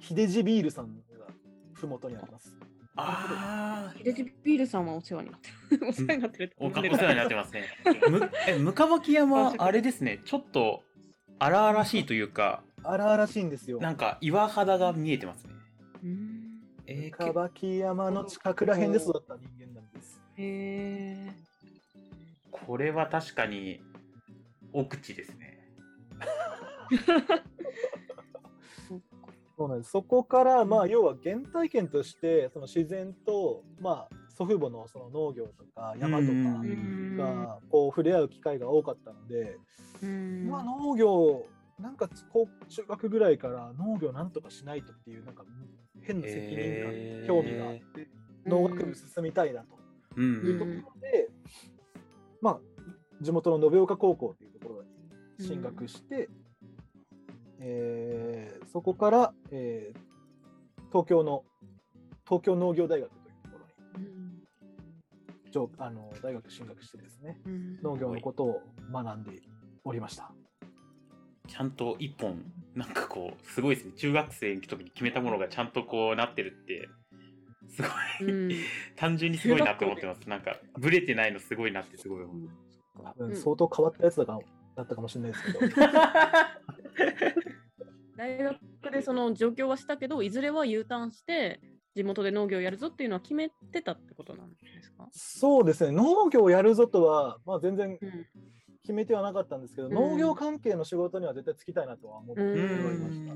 [0.00, 1.26] 秀治ビールさんが
[1.74, 2.56] ふもとにあります。
[2.96, 5.88] ああヒデジビールさんはお世話になってる。
[5.88, 7.64] お世話になってるっておかお世話になってますね。
[8.10, 10.20] むえ向脇山 あれですね。
[10.24, 10.82] ちょっと
[11.38, 13.78] 荒々しいというか荒々しいんですよ。
[13.78, 15.50] なんか岩肌が見えてますね
[16.02, 16.40] うん。
[16.86, 20.20] えー向脇山の近くらへんで育った人間なんです。
[20.36, 21.50] へえ。
[22.50, 23.80] これは確かに
[24.72, 25.58] 奥地ですね
[29.56, 39.58] そうなんですそこから、まあ、要は原体験としてその自然と、まあ、祖父母のその農業とか山とうんかがこう触れ合う機会が多かったので、
[40.02, 40.48] うん。
[40.48, 41.44] まあ、農業
[41.80, 45.44] なんか高中学ぐらいから農業なんとかしないとっていうなんか
[46.02, 48.08] 変な責任感、へー興味があって
[48.46, 49.78] 農学部進みたいなと。
[50.16, 50.34] うん。
[50.46, 51.28] いうところで、
[52.40, 52.60] まあ、
[53.20, 54.88] 地元の延岡高校というところに
[55.46, 56.28] 進学して、
[57.60, 59.98] えーそこから、えー
[60.92, 61.44] 東京の
[62.24, 63.58] 東京農業大学というとこ
[63.94, 64.42] ろにうん。
[65.52, 67.80] 上あの大学進学してですねうん。
[67.80, 68.60] 農業のことを
[68.92, 69.40] 学んで
[69.84, 70.32] おりました。
[71.50, 72.42] ちゃんと一本
[72.74, 73.92] なんかこうすごいですね。
[73.96, 76.88] 中学生の時に決めたものがちゃんとこうなってるって
[77.68, 77.88] すご
[78.24, 78.50] いうん。
[78.96, 80.28] 単純にすごいなって思ってます。
[80.28, 82.48] なんかブレてないのすごいなってすごい思う。
[83.02, 84.38] 多分うん相当変わったやつだか
[84.76, 85.58] だったかもしれないですけど、
[88.16, 88.56] 大学
[88.92, 91.60] でその状況はしたけど、いずれは U ターンして、
[91.96, 95.08] 地元で農業やるぞっていうのは決めてたってことなんですか？
[95.12, 95.90] そうですね。
[95.92, 98.26] 農業をやるぞとは、まあ、全然うん。
[98.90, 99.94] 決めてはなかったんですけど、うん。
[99.94, 103.34] 農業関係の仕事には絶対つきたいなとは思っておうりんました。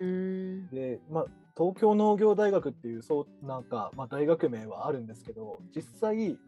[0.00, 0.68] うん。
[0.70, 6.38] で、まあ、東京農業大学っていうそうなんか、まあ、大学名はあるんですけど実際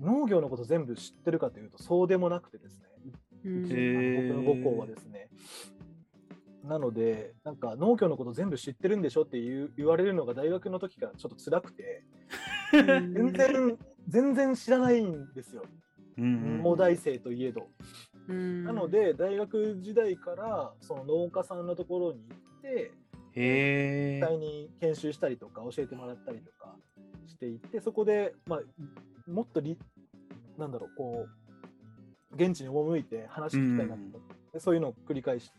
[0.00, 2.86] 農業のこと全部知ってるかというとそうでもなくてですね、
[3.44, 3.62] うん。
[3.62, 5.28] 僕の母校はですね。
[6.64, 12.04] なのでなんか農業のこと全部知ってるんでしょって言う言われるのが大学の時からちょっと辛くて
[12.72, 15.64] 全然全然知らないんですよ
[16.18, 17.68] うん農大生といえど。
[18.28, 18.64] うん。
[18.64, 22.92] なの、で大学時代からその農家さんのところに行って
[23.34, 26.74] 実際に研修したりとか教えてもらったりとか
[27.26, 29.78] していってそこで、まあ、もっとり
[30.58, 31.26] なんだろうこ
[32.30, 34.20] う現地に赴いて話聞きたいなと思っ
[34.52, 35.54] て、そういうのを繰り返して。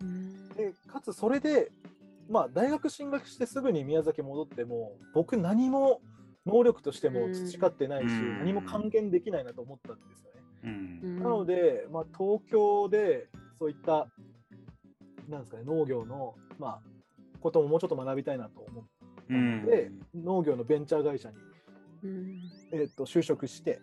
[0.00, 0.48] うん。
[0.50, 1.70] でかつそれで、
[2.28, 6.00] まあ、大学進学してすぐに宮崎戻っても僕何も
[6.46, 8.38] 能力としても培ってないし、うん。
[8.38, 10.40] 何も還元できないなと思ったんですよね。
[11.02, 11.18] うん。
[11.18, 13.28] なので、まあ、東京で
[13.58, 14.08] そういった
[15.28, 16.80] なんですか、ね、農業の、まあ、
[17.40, 19.66] ことももうちょっと学びたいなと思ったうん。
[20.14, 21.36] 農業のベンチャー会社に、
[22.04, 22.40] うん。
[22.72, 23.80] えー、と就職して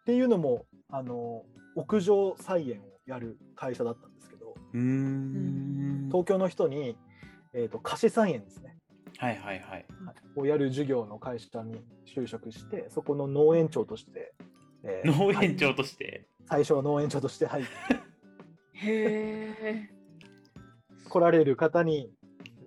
[0.00, 1.42] っていうのもあの
[1.76, 6.06] 屋上菜園をやる会社だったんですけどうん。
[6.10, 6.96] 東京の人に、
[7.52, 8.77] えー、と貸し菜園ですね
[9.16, 9.86] はいはいはい。
[10.36, 14.34] をやる事業の会社に就職してそこの農園長として、
[14.84, 16.26] えー農園長として？
[16.46, 17.70] 最初は農園長として入って
[18.74, 19.90] へえ。
[21.08, 22.10] 来られる方に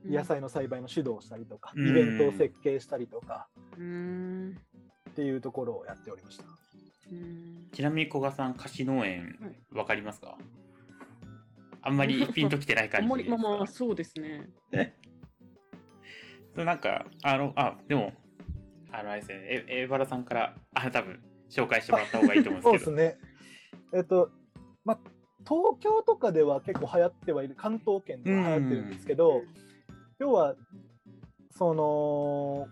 [0.06, 0.16] うん。
[0.16, 1.90] 野菜の栽培の指導をしたりとか、うん。
[1.90, 4.58] イベントを設計したりとかうん。
[5.10, 6.44] っていうところをやっておりました。
[7.12, 7.68] うん。
[7.72, 9.78] ちなみに古賀さん貸し農園はい。
[9.78, 10.38] わかりますか？
[11.84, 13.42] あんまりピンときてないあ感じんまり、ですか？
[13.42, 14.50] まあまあ、そうですね。
[16.56, 18.14] そうなんか、あの、あ、でも、
[18.92, 22.92] あの、あれですね、え、エバラさんから、あ、多分紹介してもらった方がいいと思そううんでけど。
[22.96, 23.26] ですす
[23.94, 23.98] ね。
[23.98, 24.32] えっと、
[24.84, 25.00] まあ、
[25.48, 29.44] 東京とかでは結構流行ってはいる、関東圏では流行ってるんですけど、
[30.20, 30.56] 要は、
[31.52, 32.68] その、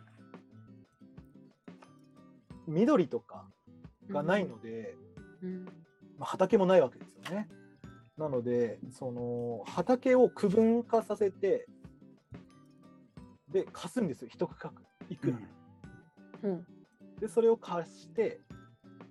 [2.67, 3.49] 緑とか
[4.09, 4.95] がないので、
[5.41, 5.71] うんま
[6.21, 7.47] あ、畑もないわけですよね。
[8.17, 11.65] なので、その畑を区分化させて、
[13.51, 14.71] で、貸すんですよ、一区画。
[15.09, 15.37] いくら、
[16.43, 16.65] うん
[17.19, 18.39] で、それを貸して、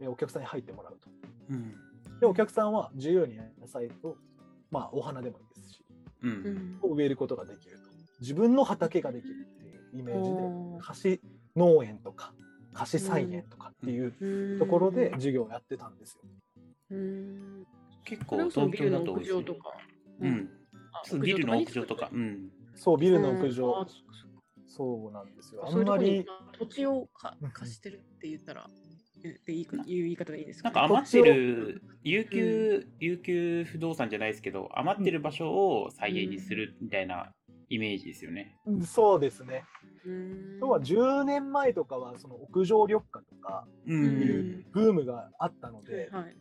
[0.00, 1.08] えお客さんに入ってもらうと。
[1.50, 1.74] うん。
[2.20, 4.16] で、お客さんは自由に野菜と、
[4.70, 5.84] まあ、お花でもいいですし、
[6.22, 6.28] う。
[6.28, 7.82] うんんを植えることができると。
[8.20, 10.42] 自分の畑ができるっていうイメージで
[10.80, 11.20] 貸し
[11.54, 12.32] 農園とか、
[12.72, 16.22] 貸し菜園とかっていううんところで授業をやってたんですよ。
[16.90, 17.66] うん
[18.04, 19.72] 結構東ビルの屋京だと多いですね上とか。
[20.20, 20.50] うん。
[20.92, 22.08] あそうビルの屋上とか。
[22.12, 22.50] うん。
[22.74, 23.86] そう、ビビルの屋上、あ
[24.68, 25.66] そうなんですよ。
[25.66, 26.24] あんまり、
[26.58, 27.08] 土地を
[27.52, 28.68] 貸してるって言ったら、
[29.24, 37.32] えっていいかいう言い方でいいですなか、んか余ってる、有給、有給不動産じゃないですけど、余ってる場所を再現にするみたいな
[37.68, 38.56] イメージですよね。
[38.84, 39.64] そうですね。
[40.04, 43.90] うん要は10年前とかは、その屋上緑化とかう。
[43.90, 46.36] いんうブームがあったので、はい。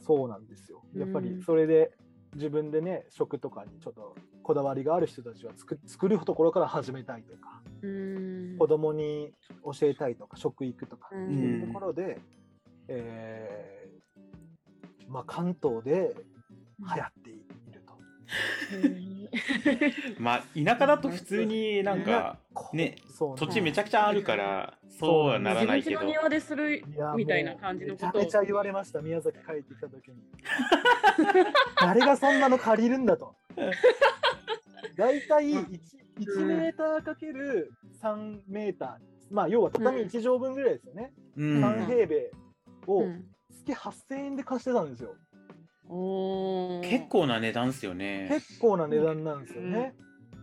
[0.00, 0.82] そうなんですよ。
[0.94, 1.92] やっぱりうんそれで
[2.36, 9.32] 自分でね、食とかにちょっとこだわりがある人たちは作作るところから始めたいとか、うん子供に
[9.64, 12.20] 教えたいとか、食育とか、うんそういうところで、
[12.88, 16.14] えーまあ、関東で
[16.78, 17.35] 流行ってい。
[20.18, 22.38] まあ、田舎だと普通になんか、
[22.72, 26.08] ねそう土地めちゃくちゃあるから、そうはならないけど自分。
[26.08, 30.16] 家の庭でするいやみたいな感じのことめちゃめちゃ言われました、宮崎帰ってきた時に。
[31.80, 33.34] 誰がそんなの借りるんだと。
[34.96, 35.80] 大体 1,
[36.20, 41.12] 1メーターかける3メーター、まあ要は畳1畳分ぐらいですよね。
[41.36, 41.64] うん。
[41.64, 42.30] 3平米
[42.86, 43.24] をうん
[43.66, 45.14] 月8000円で貸してたんですよ。
[45.88, 48.28] おー結構な値段っすよね。
[48.30, 49.94] 結構な値段なんですよね。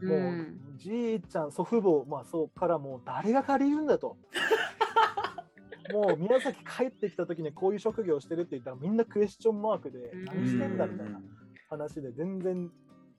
[0.01, 0.45] うもう、
[0.77, 4.17] じいちゃん、祖父母、まあそうからもう誰が借りるんだと。
[5.91, 11.21] もう宮崎帰ってきた時にこういう職業をしてるって言ったらみんなクエスチョンマークでうん何してんだみたいな
[11.69, 12.71] 話で全然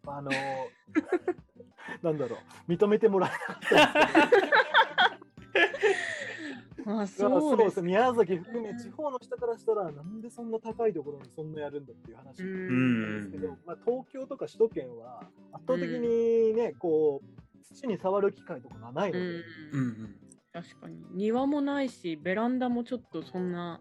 [0.07, 0.31] あの
[2.03, 4.84] なんだろう認めてもらえなかったんですあけど
[6.85, 7.75] そうでそうです。
[7.77, 15.21] す宮崎含め地方の人からしたらなんでそんな高いところにそんなやるんだっていう話うなんんですけど、まあ、東京とか首都圏は
[15.53, 19.43] 圧倒的にね、こう土に触る機会とかがないので。
[20.53, 21.05] 確かに。
[21.15, 23.81] 庭もないしベランダもちょっとそんな、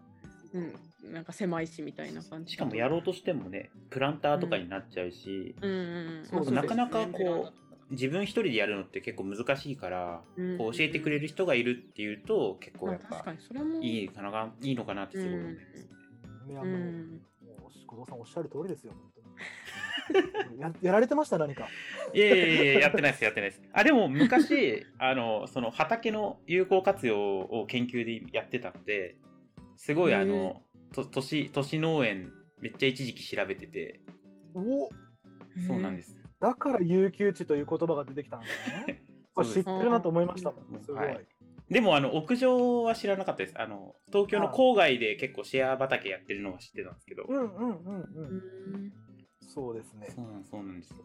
[0.52, 2.54] うん、なんか狭いしみたいな感じ。
[2.54, 5.74] しかもやろうとしてもね、プランターとかになっちゃうし、うんう
[6.22, 7.52] んそううんなかなかそう
[7.90, 10.58] 自分一人でやるのって結構難しいから、うん。
[10.58, 13.24] こう教えてくれる人がいるっていうと、結構やっぱ
[13.80, 15.88] いいかな、いいのかなってすごい思います。
[16.46, 20.60] ねあのうんもう後藤さんおっしゃる通りですよ、本当に。
[20.60, 21.68] ややられてました、何か。
[22.12, 23.62] いやいやいや、やってないです、やってないです。
[23.72, 29.16] あ、でも昔、 あの、その畑の有効活用を研究でやってたので、
[29.76, 34.00] すごいあの、と都市、都市農園、めっちゃ一時期調べてて、
[34.54, 34.88] お
[35.66, 36.23] そうなんです。
[36.40, 39.04] だから有給地という言葉が出てきたん ですね。
[39.34, 40.52] これ知ってるなと思いました。
[40.82, 41.06] すごい。
[41.06, 41.26] はい
[41.70, 43.58] でも、あの、屋上は知らなかったです。
[43.58, 47.24] あの、東京の郊外で結構シェア畑やってるのは知ってたんですけど。
[47.26, 48.86] うんうんうんううん。
[48.86, 48.92] ん
[49.40, 50.08] そうですね。
[50.14, 50.96] そうなんそうなんですよ。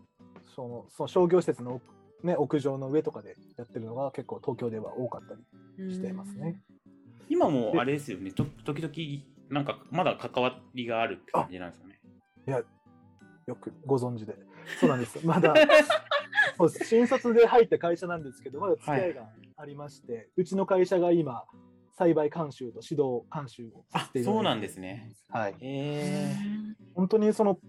[0.55, 1.81] そのその商業施設の、
[2.23, 5.35] ね、屋上の上とかでやってるのが結構東京では多かった
[5.81, 6.59] りしていますね。
[7.29, 8.93] 今もあれですよね、と時々、
[9.49, 11.99] なんかまだ関わりがあるって感じなんですよね。
[13.49, 14.35] よくご存知で。
[14.79, 15.25] そうなんです。
[15.25, 15.53] まだ
[16.85, 19.27] 新卒で入った会社なんですけど、まだ付き合いが
[19.58, 21.45] ありまして、うちの会社が今、
[21.91, 25.12] 栽培監修と指導監修をさせていただいてそうなんですね。
[25.29, 25.54] はい。
[25.54, 26.35] へえ。
[26.93, 27.60] 本当にその、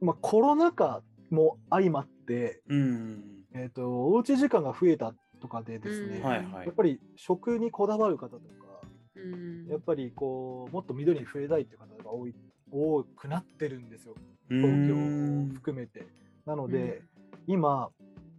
[0.00, 3.24] まあ、コロナ禍も相まって、うん。
[3.54, 6.74] えー、とおうち時間が増えたとかでですね、うんはいはいやっ。
[6.74, 8.44] ぱり食にこだわる方とか、
[9.16, 12.34] うんやっぱりこうもっと緑に触れたいっていう方が多い
[12.70, 14.14] 多くなってるんですよ、
[14.48, 16.06] 東東京を含めて。
[16.44, 17.02] なので、
[17.46, 17.90] 今、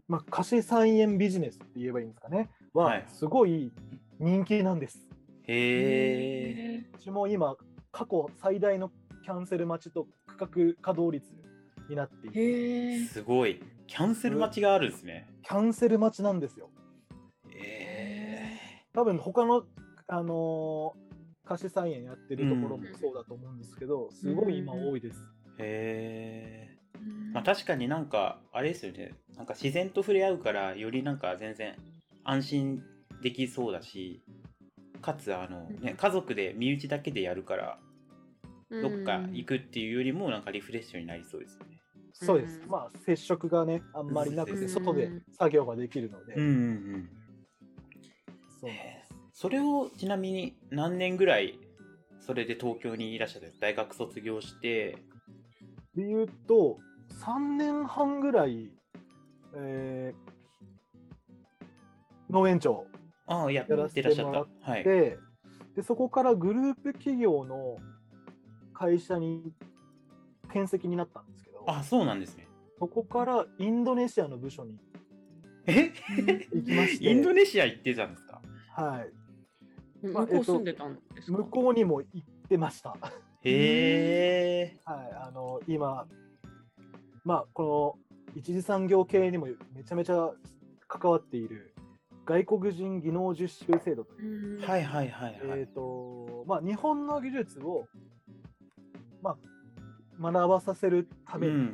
[0.08, 3.72] まあ、貸し菜園ビジネスって言えばいいんですかね、ははいすごい
[4.20, 5.08] 人気なんです。
[5.44, 6.90] へえ。
[6.96, 7.56] うちも今、
[7.92, 8.92] 過去最大の
[9.24, 11.26] キャンセル待ちと区画稼働率
[11.90, 13.06] になっていて、へえ。
[13.06, 13.62] すごい。
[13.88, 15.28] キャンセル待ちがあるんですね。
[15.44, 16.70] キャンセル待ちなんですよ。
[17.50, 18.60] へ
[18.94, 19.64] 多分他の、
[20.08, 21.08] あのー
[21.48, 25.24] 貸し菜園やってるところもそうだと思うんですけど、すごい今多いです。
[25.24, 25.37] え。
[25.60, 26.70] へ
[27.34, 29.12] まあ、確かになんかあれですよね。
[29.36, 31.76] なんか自然と触れ合うからよりなんか全然
[32.24, 32.84] 安心
[33.22, 34.22] できそうだし
[35.02, 37.78] かつあの、ね、家族で身内だけでやるから
[38.70, 41.78] どっか行くっていうよりもなんかリフレッシュになりそうですよね。
[42.14, 42.60] そうです。
[42.64, 42.72] うん。
[42.72, 44.70] まあ、接触がね、あんまりなくて、うん。
[44.70, 46.54] 外で作業ができるので、うんうんう
[46.98, 47.10] ん。
[48.60, 49.14] そうなんです。
[49.34, 51.60] それをちなみに何年ぐらい
[52.20, 54.98] それで東京にいらっしゃって大学卒業して
[55.98, 56.78] で言うと、
[57.26, 58.70] 3年半ぐらい、
[59.56, 60.38] えー
[62.30, 62.86] 農園長
[63.26, 64.72] ああややらせってらってしゃっもらた。
[64.72, 64.84] はい。
[64.84, 65.18] で
[65.78, 67.78] で、そこからグループ企業の
[68.74, 69.54] 会社に
[70.50, 72.48] 転籍になったんですけど、あそうなんですね。
[72.80, 74.78] そこからインドネシアの部署に
[75.68, 75.94] え？
[76.54, 78.42] 行きまして、インドネシア行ってたんですか？
[78.76, 79.06] は
[80.04, 82.94] い、向こう住んでたんですか、向こうにも行ってました。
[83.48, 84.78] へえ。
[84.86, 86.06] はい、あの今、
[87.24, 87.98] まあ、こ
[88.34, 90.32] の一次産業系にもめちゃめちゃ
[90.88, 91.74] 関わっている
[92.26, 94.68] 外国人技能実習制度という、うん。
[94.68, 95.60] はいはいはいはい。
[95.60, 97.88] えーとまあ、日本の技術を、
[99.22, 99.38] ま
[100.22, 101.72] あ、学ばさせるために、うん。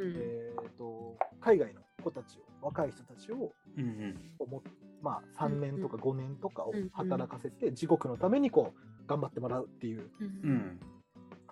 [0.00, 4.50] えー、と海外の子たちを若い人たちをうんうん。
[4.50, 4.62] も
[5.02, 6.90] まあ、3年とか5年とかをうんうん。
[6.92, 10.26] 働かせて自国のためにこう頑張ってもらうっていううん。
[10.26, 10.80] うん。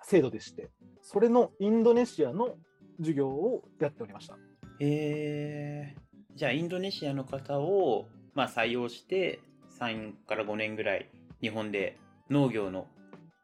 [0.09, 0.71] 制度でして
[1.03, 2.57] それのインドネシアの
[2.99, 4.35] 授業をやっておりました。
[4.81, 5.97] へえ。
[6.35, 9.41] じゃあインドネシアの方を、まあ、採用して
[9.79, 11.09] 3から5年ぐらい
[11.41, 11.99] 日本で
[12.31, 12.87] 農業の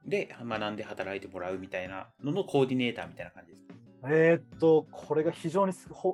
[0.07, 5.73] で学んで働いてもらうみたいなののコーディネーターみたいな感じですかえーっと、これが非常に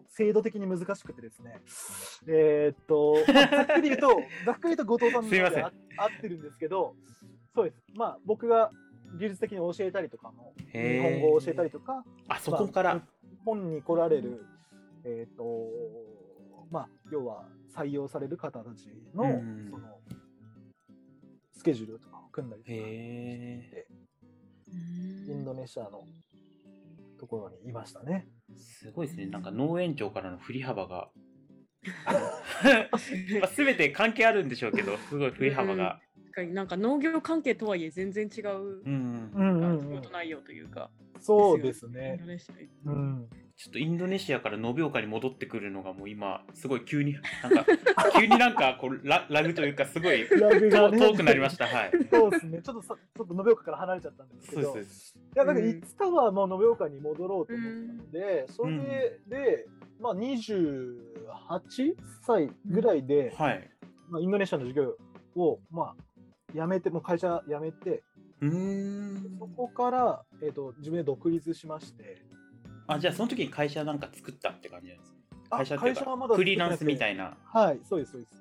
[0.09, 1.59] 制度的に難しくてですね、
[2.28, 4.09] えーっと、まあざっくり言うと、
[4.44, 6.94] ざっくり言うと後藤さんの すいませんあ合ってるんですけど、
[7.55, 7.82] そうです。
[7.94, 8.70] まあ、僕が
[9.14, 11.02] 技術的に教えたりとかも、へー。
[11.02, 14.44] 日本語を教えたりとか、あそこから、まあ日本に来られる、
[15.04, 15.44] えーっと、
[16.70, 17.44] まあ、要は
[17.74, 19.68] 採用される方たちの、うん。
[19.70, 20.00] その、
[21.52, 23.86] スケジュールとかを組んだりとかへえ
[25.28, 26.04] インドネシアの
[27.18, 28.28] ところにいましたね。
[28.56, 29.26] すごいですね。
[29.26, 31.11] なんか農園長からの振り幅が。
[33.40, 36.00] まあ全て関係あるんでしょうけどすごい振り幅が。
[36.00, 36.07] 確
[36.39, 38.49] かになんか農業関係とはいえ全然違う
[38.84, 42.26] うん、うんうん仕事内容というか、そうですインねド。
[42.26, 42.49] ネシ
[42.86, 42.91] ア。
[42.91, 43.28] うん。
[43.57, 47.66] ちょっとインドネシアから延岡に戻ってくるのがもう今すごい急になんか
[48.16, 50.99] 急になんかこうララグというかすごい ラグがね。
[50.99, 51.66] 遠遠くなりました。
[51.66, 51.91] はい。
[52.09, 52.62] そうですね。
[52.62, 55.18] ちょっとさ、ちょっと延岡から離れちゃったんですけど、いそうです。
[55.34, 55.68] や、なんかうん。
[55.68, 59.66] いつかはもう延岡に戻ろうと思ったので、それで、
[60.01, 63.70] まあ、28歳ぐらいで、はい。
[64.09, 64.97] まあ、インドネシアの授業
[65.34, 66.03] を、まあ、
[66.55, 68.03] 辞めて、もう会社辞めて、
[68.40, 69.38] うーん。
[69.38, 72.22] そこから、えー、と自分で独立しまして、
[72.86, 75.18] あじゃあその時に会社なんか作ったって感じなんですか
[75.51, 77.36] あ会社会社はまだフリーランスみたいいな。
[77.44, 78.34] はい、そうです、そうです。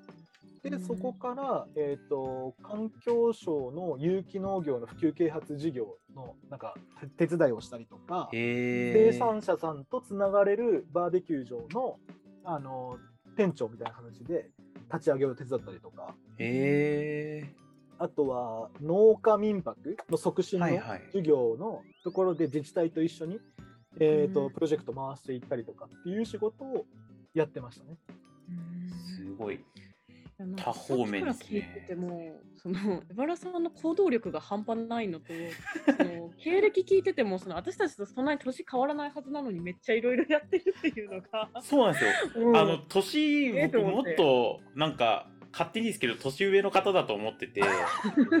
[0.62, 0.80] で、うん。
[0.80, 6.74] そこから、えー、と環境省の有機農業の普及啓発事業のなんか
[7.16, 11.98] 手手伝いをしたりとか、生産者さんとつながれるバーベキュー場の
[12.44, 12.98] あの
[13.36, 14.50] 店長みたいな話で
[14.90, 17.67] 立ち上げを手伝ったりとか、へえ
[17.98, 21.02] あとは農家民泊の促進のはいはい。
[21.06, 23.40] 授業のところで自治体と一緒に、
[23.98, 24.32] えー、うん。
[24.32, 26.86] とプロジェクト回していったりとかっていう仕事を
[27.34, 27.96] やってましたね。
[29.16, 29.64] すごい。
[30.56, 31.22] 多方面ですね。
[31.22, 35.26] さっきから聞いてても、その江原さんの行動力が半端ないのと、
[35.98, 41.50] その経歴聞いてても、その私たちとそんなに年変わらないはずなのに、めっちゃいろいろやってるっていうのが。
[41.60, 42.10] そうなんですよ。
[42.48, 42.56] うん。
[42.56, 45.28] あの年も思っとなんか
[45.58, 47.62] 勝手にですけど年上の方だと思ってて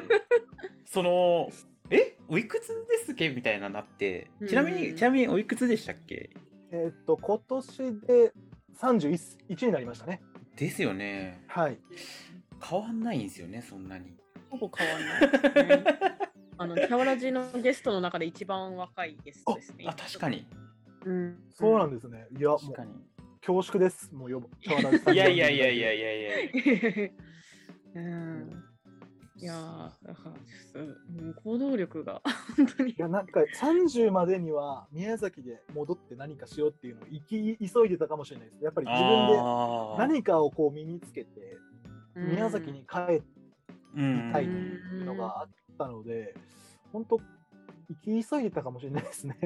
[0.86, 1.50] その
[1.90, 6.30] えおいくつですっけみたいななってちなみうんにちなみにおいくつでしたっけ？
[6.70, 8.32] えっ、と今年で
[8.76, 10.20] 31になりましたね。
[10.56, 11.78] ですよねはい。
[12.62, 14.16] 変わんないんですよねそんなに
[14.50, 15.06] ほぼ変わん
[15.54, 15.84] ないね。
[16.60, 19.84] あの、キャワラジのゲストの中で一番若いゲストですね。
[19.86, 20.44] あ確かに
[21.04, 22.26] うん、そうなんでですね。
[22.36, 22.90] いや、もう確かに
[23.44, 24.14] 恐縮です。
[24.14, 24.48] もう呼ぶ。
[25.12, 27.12] いやいやいやいやいやいやす。
[27.94, 28.64] うん。
[29.40, 32.20] いやー、だからちょっと、うん行動力が
[32.56, 32.94] 本当にい。
[32.98, 38.64] やなんか30までには宮崎で戻って何かしようっていうのを生き急いでたかもしれないです。
[38.64, 39.36] やっぱり自分で
[39.98, 41.56] 何かをこう身につけて
[42.16, 43.22] うん宮崎に帰
[43.94, 46.34] うんりたいっていうのがあったので、
[46.92, 47.20] 本当
[47.88, 49.38] 生き急いでたかもしれないですね。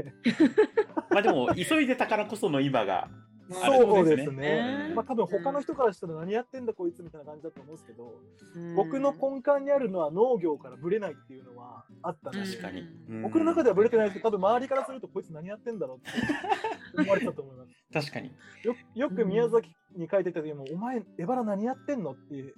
[1.11, 3.11] まあでも急いでたからこその今が
[3.53, 4.89] そうですね。
[4.89, 8.15] ねまあ多分他の人からしたら何やってんだこいつみたいな感じだと思うんですけど、
[8.57, 12.83] うん僕の根幹にあるのは農業からブレないっていうのはあった確かに。
[13.09, 17.71] うん僕の中ではブレてないですけど、多分周りからするとこいつ何やってんだろうって思われたと思います。
[17.93, 18.33] 確かに。
[18.65, 22.55] よよく宮崎に書いてた時も、お前、エバラ何やってんのって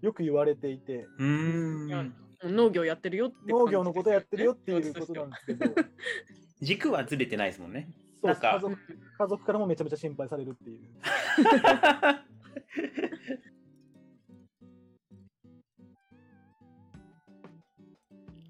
[0.00, 1.06] よく言われていて。
[2.42, 5.74] 農業やってるよって感じ農業のことやってるよっていうことなんですけど、
[6.62, 7.88] 軸はずれてないですもんね。
[8.22, 8.76] そう家族
[9.18, 10.80] 家族からもめちゃめちゃ心配されるっていう。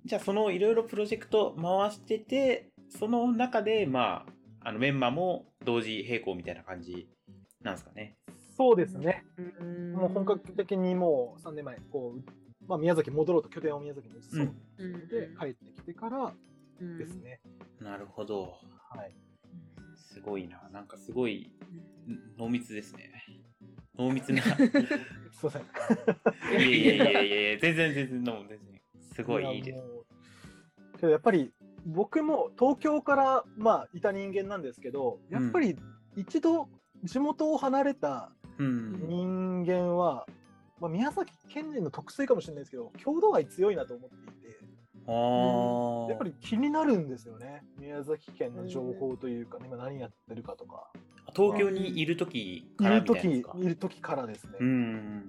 [0.05, 7.09] じゃあそのいろいろプロジェクト回しててその中でまああのメンマも同時並行みたいな感じ
[7.63, 8.17] なんですかね。
[8.57, 9.25] そうですね。
[9.61, 12.23] うんもう本格的にもう3年前、こう、
[12.67, 16.35] まあ、宮崎戻ろうと拠点を宮崎に移そううんで帰ってきてから
[16.81, 17.41] うんですね。
[17.81, 18.59] なるほど。
[18.91, 19.15] はい。
[19.99, 20.69] すごいな。
[20.73, 21.51] なんかすごい
[22.09, 23.13] ん濃密ですね。
[23.97, 24.39] 濃密な。
[24.43, 24.71] いすい
[25.45, 25.63] ません。
[26.55, 28.59] やいやいやいやいや全然全然の全然
[29.13, 29.83] すごいいいです。
[30.99, 31.53] けどやっぱり
[31.87, 35.77] 僕も東京からまあいた人間なんですけど、やっぱり
[36.17, 36.69] 一度
[37.05, 39.65] 地元を離れたうん。
[39.65, 40.27] 人間は、
[40.81, 44.59] まあ、宮崎県人の特性かもしれないですけど、郷土愛強いなと思っていて。
[45.09, 47.63] やっぱり気になるんですよね。
[47.79, 50.91] 宮崎県の情報というか、今何やってるかとか。
[51.35, 53.55] 東京にいる時いるからみたいな時ですか。
[53.59, 54.53] いる時からですね。
[54.61, 55.23] うん。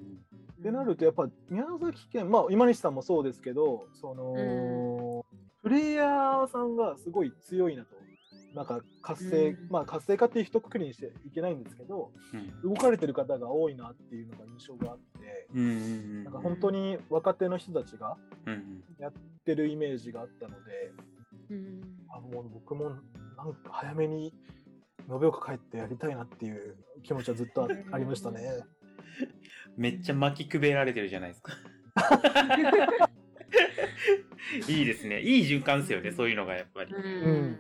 [0.60, 5.26] ってなるとやっぱ宮崎県まあ今西さんもそうですけどその、
[5.64, 7.96] プレイヤーさんがすごい強いなと
[8.54, 15.00] なんか活性、うんまあ活性化っていう一括りにしていけないんですけどうん動かれてる方が多いなっていうのが印象があっ
[15.54, 19.14] なんか本当に若手の人たちがうんやっ
[19.46, 20.92] てるイメージがあったので
[21.50, 22.90] うんあもう僕も
[23.38, 24.34] なんか早めに
[25.10, 28.64] 延岡帰ってやりたいなっていう気持ちはずっとあありましたね。
[29.76, 31.54] めっちゃ巻きくべられてるじゃないですか。
[34.68, 35.22] いいですね。
[35.22, 36.94] いい循環ですよね、そういうのがやっぱり。
[36.94, 37.60] うん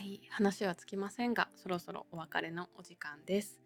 [0.00, 3.60] はい、話はつきませんが、そろそろお別れのお時間です。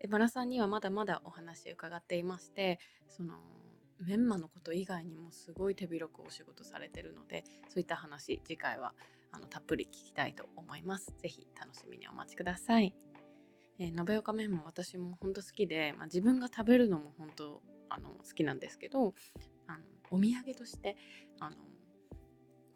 [0.00, 3.34] えバラさんにはまだまだお話伺っていまして、その
[4.00, 8.94] メンマのこと以外にもすごい手広くお仕事されてるので、そういった話次回は
[9.32, 11.12] あのたっぷり聞きたいと思います。
[11.18, 12.94] ぜひ楽しみにお待ちください。
[13.78, 17.60] えー、延岡メンマ私も本当好きで、まあ、自分が食べるのも本当
[17.90, 19.12] あの好きなんですけど
[19.66, 20.96] あのお土産として
[21.38, 21.56] あの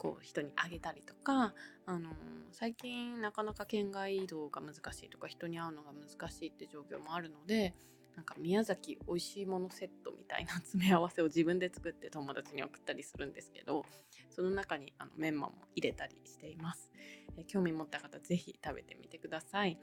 [0.00, 1.52] こう人にあげたりとか
[1.84, 2.08] あの
[2.52, 7.74] 最近なかなか県外移動が難しいとか人に会うのが難しいって状況もあるので
[8.16, 13.84] なんか宮崎美味しいものセットみたいな 詰め合わせを自分で作って友達に送ったりするんですけど
[14.30, 16.90] その中にあのメンマも入れたりしています、
[17.36, 19.78] え興味持った方ぜひ食べてみてください。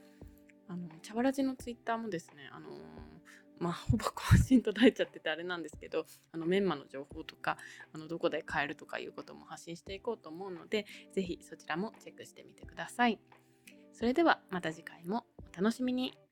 [0.70, 2.70] あの茶わらじのツイッターもですねあの
[3.60, 7.58] まあほぼ更新途絶えちゃっててあれなんですけど あのメンマの情報とか
[7.94, 13.20] あのどこで買えるとかいうことも発信していこうと思うので是非そちらもチェックしてみてください。
[13.94, 16.27] それではまた次回もお楽しみに。